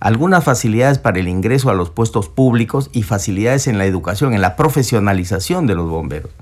algunas 0.00 0.42
facilidades 0.42 0.98
para 0.98 1.20
el 1.20 1.28
ingreso 1.28 1.70
a 1.70 1.74
los 1.74 1.90
puestos 1.90 2.28
públicos 2.28 2.90
y 2.92 3.04
facilidades 3.04 3.68
en 3.68 3.78
la 3.78 3.86
educación, 3.86 4.34
en 4.34 4.40
la 4.40 4.56
profesionalización 4.56 5.68
de 5.68 5.76
los 5.76 5.88
bomberos. 5.88 6.32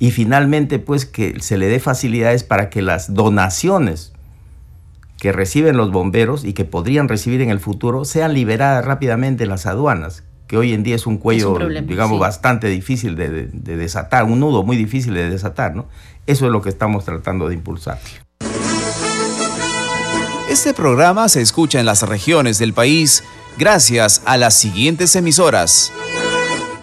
Y 0.00 0.10
finalmente, 0.10 0.80
pues 0.80 1.06
que 1.06 1.38
se 1.40 1.58
le 1.58 1.68
dé 1.68 1.78
facilidades 1.78 2.42
para 2.42 2.70
que 2.70 2.82
las 2.82 3.14
donaciones 3.14 4.13
que 5.24 5.32
reciben 5.32 5.78
los 5.78 5.90
bomberos 5.90 6.44
y 6.44 6.52
que 6.52 6.66
podrían 6.66 7.08
recibir 7.08 7.40
en 7.40 7.48
el 7.48 7.58
futuro 7.58 8.04
sean 8.04 8.34
liberadas 8.34 8.84
rápidamente 8.84 9.44
en 9.44 9.48
las 9.48 9.64
aduanas, 9.64 10.22
que 10.46 10.58
hoy 10.58 10.74
en 10.74 10.82
día 10.82 10.96
es 10.96 11.06
un 11.06 11.16
cuello, 11.16 11.58
digamos, 11.86 12.20
bastante 12.20 12.68
difícil 12.68 13.16
de, 13.16 13.48
de, 13.50 13.76
desatar, 13.78 14.24
un 14.24 14.40
nudo 14.40 14.64
muy 14.64 14.76
difícil 14.76 15.14
de 15.14 15.30
desatar, 15.30 15.74
¿no? 15.74 15.86
Eso 16.26 16.44
es 16.44 16.52
lo 16.52 16.60
que 16.60 16.68
estamos 16.68 17.06
tratando 17.06 17.48
de 17.48 17.54
impulsar. 17.54 17.98
Este 20.50 20.74
programa 20.74 21.30
se 21.30 21.40
escucha 21.40 21.80
en 21.80 21.86
las 21.86 22.02
regiones 22.02 22.58
del 22.58 22.74
país 22.74 23.24
gracias 23.56 24.20
a 24.26 24.36
las 24.36 24.52
siguientes 24.52 25.16
emisoras. 25.16 25.90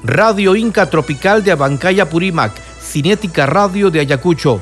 Radio 0.03 0.55
Inca 0.55 0.89
Tropical 0.89 1.43
de 1.43 1.51
Abancaya 1.51 2.09
Purímac 2.09 2.53
Cinética 2.81 3.45
Radio 3.45 3.91
de 3.91 3.99
Ayacucho, 3.99 4.61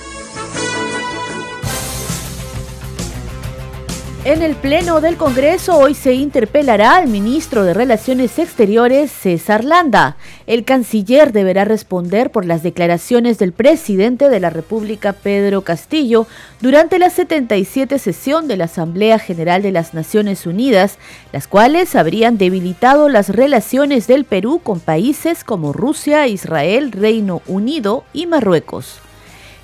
En 4.23 4.43
el 4.43 4.53
Pleno 4.53 5.01
del 5.01 5.17
Congreso 5.17 5.75
hoy 5.79 5.95
se 5.95 6.13
interpelará 6.13 6.95
al 6.95 7.07
ministro 7.07 7.63
de 7.63 7.73
Relaciones 7.73 8.37
Exteriores, 8.37 9.11
César 9.11 9.63
Landa. 9.63 10.15
El 10.45 10.63
canciller 10.63 11.33
deberá 11.33 11.65
responder 11.65 12.29
por 12.29 12.45
las 12.45 12.61
declaraciones 12.61 13.39
del 13.39 13.51
presidente 13.51 14.29
de 14.29 14.39
la 14.39 14.51
República, 14.51 15.13
Pedro 15.13 15.63
Castillo, 15.63 16.27
durante 16.59 16.99
la 16.99 17.09
77 17.09 17.97
sesión 17.97 18.47
de 18.47 18.57
la 18.57 18.65
Asamblea 18.65 19.17
General 19.17 19.63
de 19.63 19.71
las 19.71 19.95
Naciones 19.95 20.45
Unidas, 20.45 20.99
las 21.33 21.47
cuales 21.47 21.95
habrían 21.95 22.37
debilitado 22.37 23.09
las 23.09 23.27
relaciones 23.27 24.05
del 24.05 24.25
Perú 24.25 24.61
con 24.63 24.79
países 24.79 25.43
como 25.43 25.73
Rusia, 25.73 26.27
Israel, 26.27 26.91
Reino 26.91 27.41
Unido 27.47 28.03
y 28.13 28.27
Marruecos. 28.27 28.99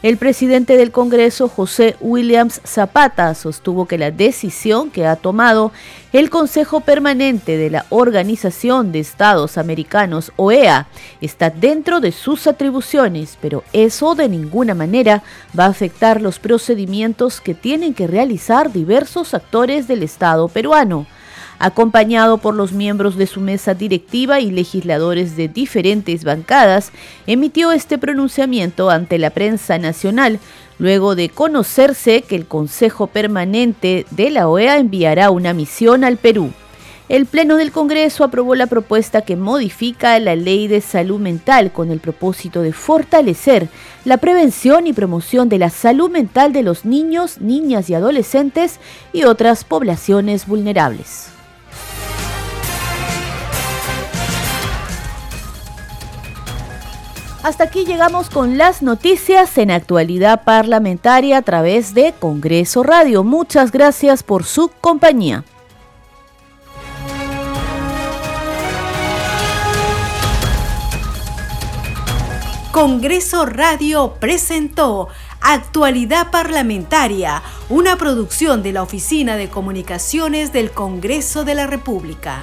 El 0.03 0.17
presidente 0.17 0.77
del 0.77 0.91
Congreso, 0.91 1.49
José 1.49 1.95
Williams 2.01 2.61
Zapata, 2.63 3.33
sostuvo 3.33 3.87
que 3.87 3.97
la 3.97 4.11
decisión 4.11 4.91
que 4.91 5.07
ha 5.07 5.15
tomado 5.15 5.71
el 6.13 6.29
Consejo 6.29 6.81
Permanente 6.81 7.57
de 7.57 7.71
la 7.71 7.87
Organización 7.89 8.91
de 8.91 8.99
Estados 8.99 9.57
Americanos, 9.57 10.31
OEA, 10.35 10.85
está 11.19 11.49
dentro 11.49 11.99
de 11.99 12.11
sus 12.11 12.45
atribuciones, 12.45 13.39
pero 13.41 13.63
eso 13.73 14.13
de 14.13 14.29
ninguna 14.29 14.75
manera 14.75 15.23
va 15.57 15.65
a 15.65 15.69
afectar 15.69 16.21
los 16.21 16.37
procedimientos 16.37 17.41
que 17.41 17.55
tienen 17.55 17.95
que 17.95 18.05
realizar 18.05 18.71
diversos 18.71 19.33
actores 19.33 19.87
del 19.87 20.03
Estado 20.03 20.47
peruano 20.47 21.07
acompañado 21.59 22.37
por 22.37 22.55
los 22.55 22.71
miembros 22.71 23.15
de 23.15 23.27
su 23.27 23.39
mesa 23.39 23.73
directiva 23.73 24.39
y 24.39 24.51
legisladores 24.51 25.35
de 25.35 25.47
diferentes 25.47 26.23
bancadas, 26.23 26.91
emitió 27.25 27.71
este 27.71 27.97
pronunciamiento 27.97 28.89
ante 28.89 29.17
la 29.17 29.29
prensa 29.29 29.77
nacional, 29.77 30.39
luego 30.79 31.15
de 31.15 31.29
conocerse 31.29 32.21
que 32.21 32.35
el 32.35 32.45
Consejo 32.45 33.07
Permanente 33.07 34.05
de 34.11 34.29
la 34.29 34.47
OEA 34.47 34.77
enviará 34.77 35.31
una 35.31 35.53
misión 35.53 36.03
al 36.03 36.17
Perú. 36.17 36.51
El 37.09 37.25
Pleno 37.25 37.55
del 37.55 37.71
Congreso 37.71 38.25
aprobó 38.25 38.53
la 38.53 38.67
propuesta 38.67 39.21
que 39.21 39.37
modifica 39.37 40.19
la 40.19 40.35
ley 40.35 40.67
de 40.67 40.81
salud 40.81 41.21
mental 41.21 41.71
con 41.71 41.89
el 41.89 42.01
propósito 42.01 42.61
de 42.61 42.73
fortalecer 42.73 43.69
la 44.03 44.17
prevención 44.17 44.87
y 44.87 44.93
promoción 44.93 45.47
de 45.47 45.57
la 45.57 45.69
salud 45.69 46.11
mental 46.11 46.51
de 46.51 46.63
los 46.63 46.83
niños, 46.83 47.39
niñas 47.39 47.89
y 47.89 47.93
adolescentes 47.93 48.81
y 49.13 49.23
otras 49.23 49.63
poblaciones 49.63 50.47
vulnerables. 50.47 51.36
Hasta 57.47 57.63
aquí 57.63 57.85
llegamos 57.85 58.29
con 58.29 58.57
las 58.57 58.81
noticias 58.81 59.57
en 59.57 59.71
actualidad 59.71 60.43
parlamentaria 60.43 61.37
a 61.37 61.41
través 61.41 61.93
de 61.93 62.11
Congreso 62.11 62.83
Radio. 62.83 63.23
Muchas 63.23 63.71
gracias 63.71 64.21
por 64.21 64.43
su 64.43 64.69
compañía. 64.81 65.45
Congreso 72.73 73.45
Radio 73.45 74.15
presentó 74.19 75.07
Actualidad 75.39 76.31
Parlamentaria, 76.31 77.41
una 77.69 77.95
producción 77.95 78.61
de 78.61 78.73
la 78.73 78.83
Oficina 78.83 79.37
de 79.37 79.47
Comunicaciones 79.47 80.51
del 80.51 80.71
Congreso 80.71 81.45
de 81.45 81.55
la 81.55 81.65
República. 81.65 82.41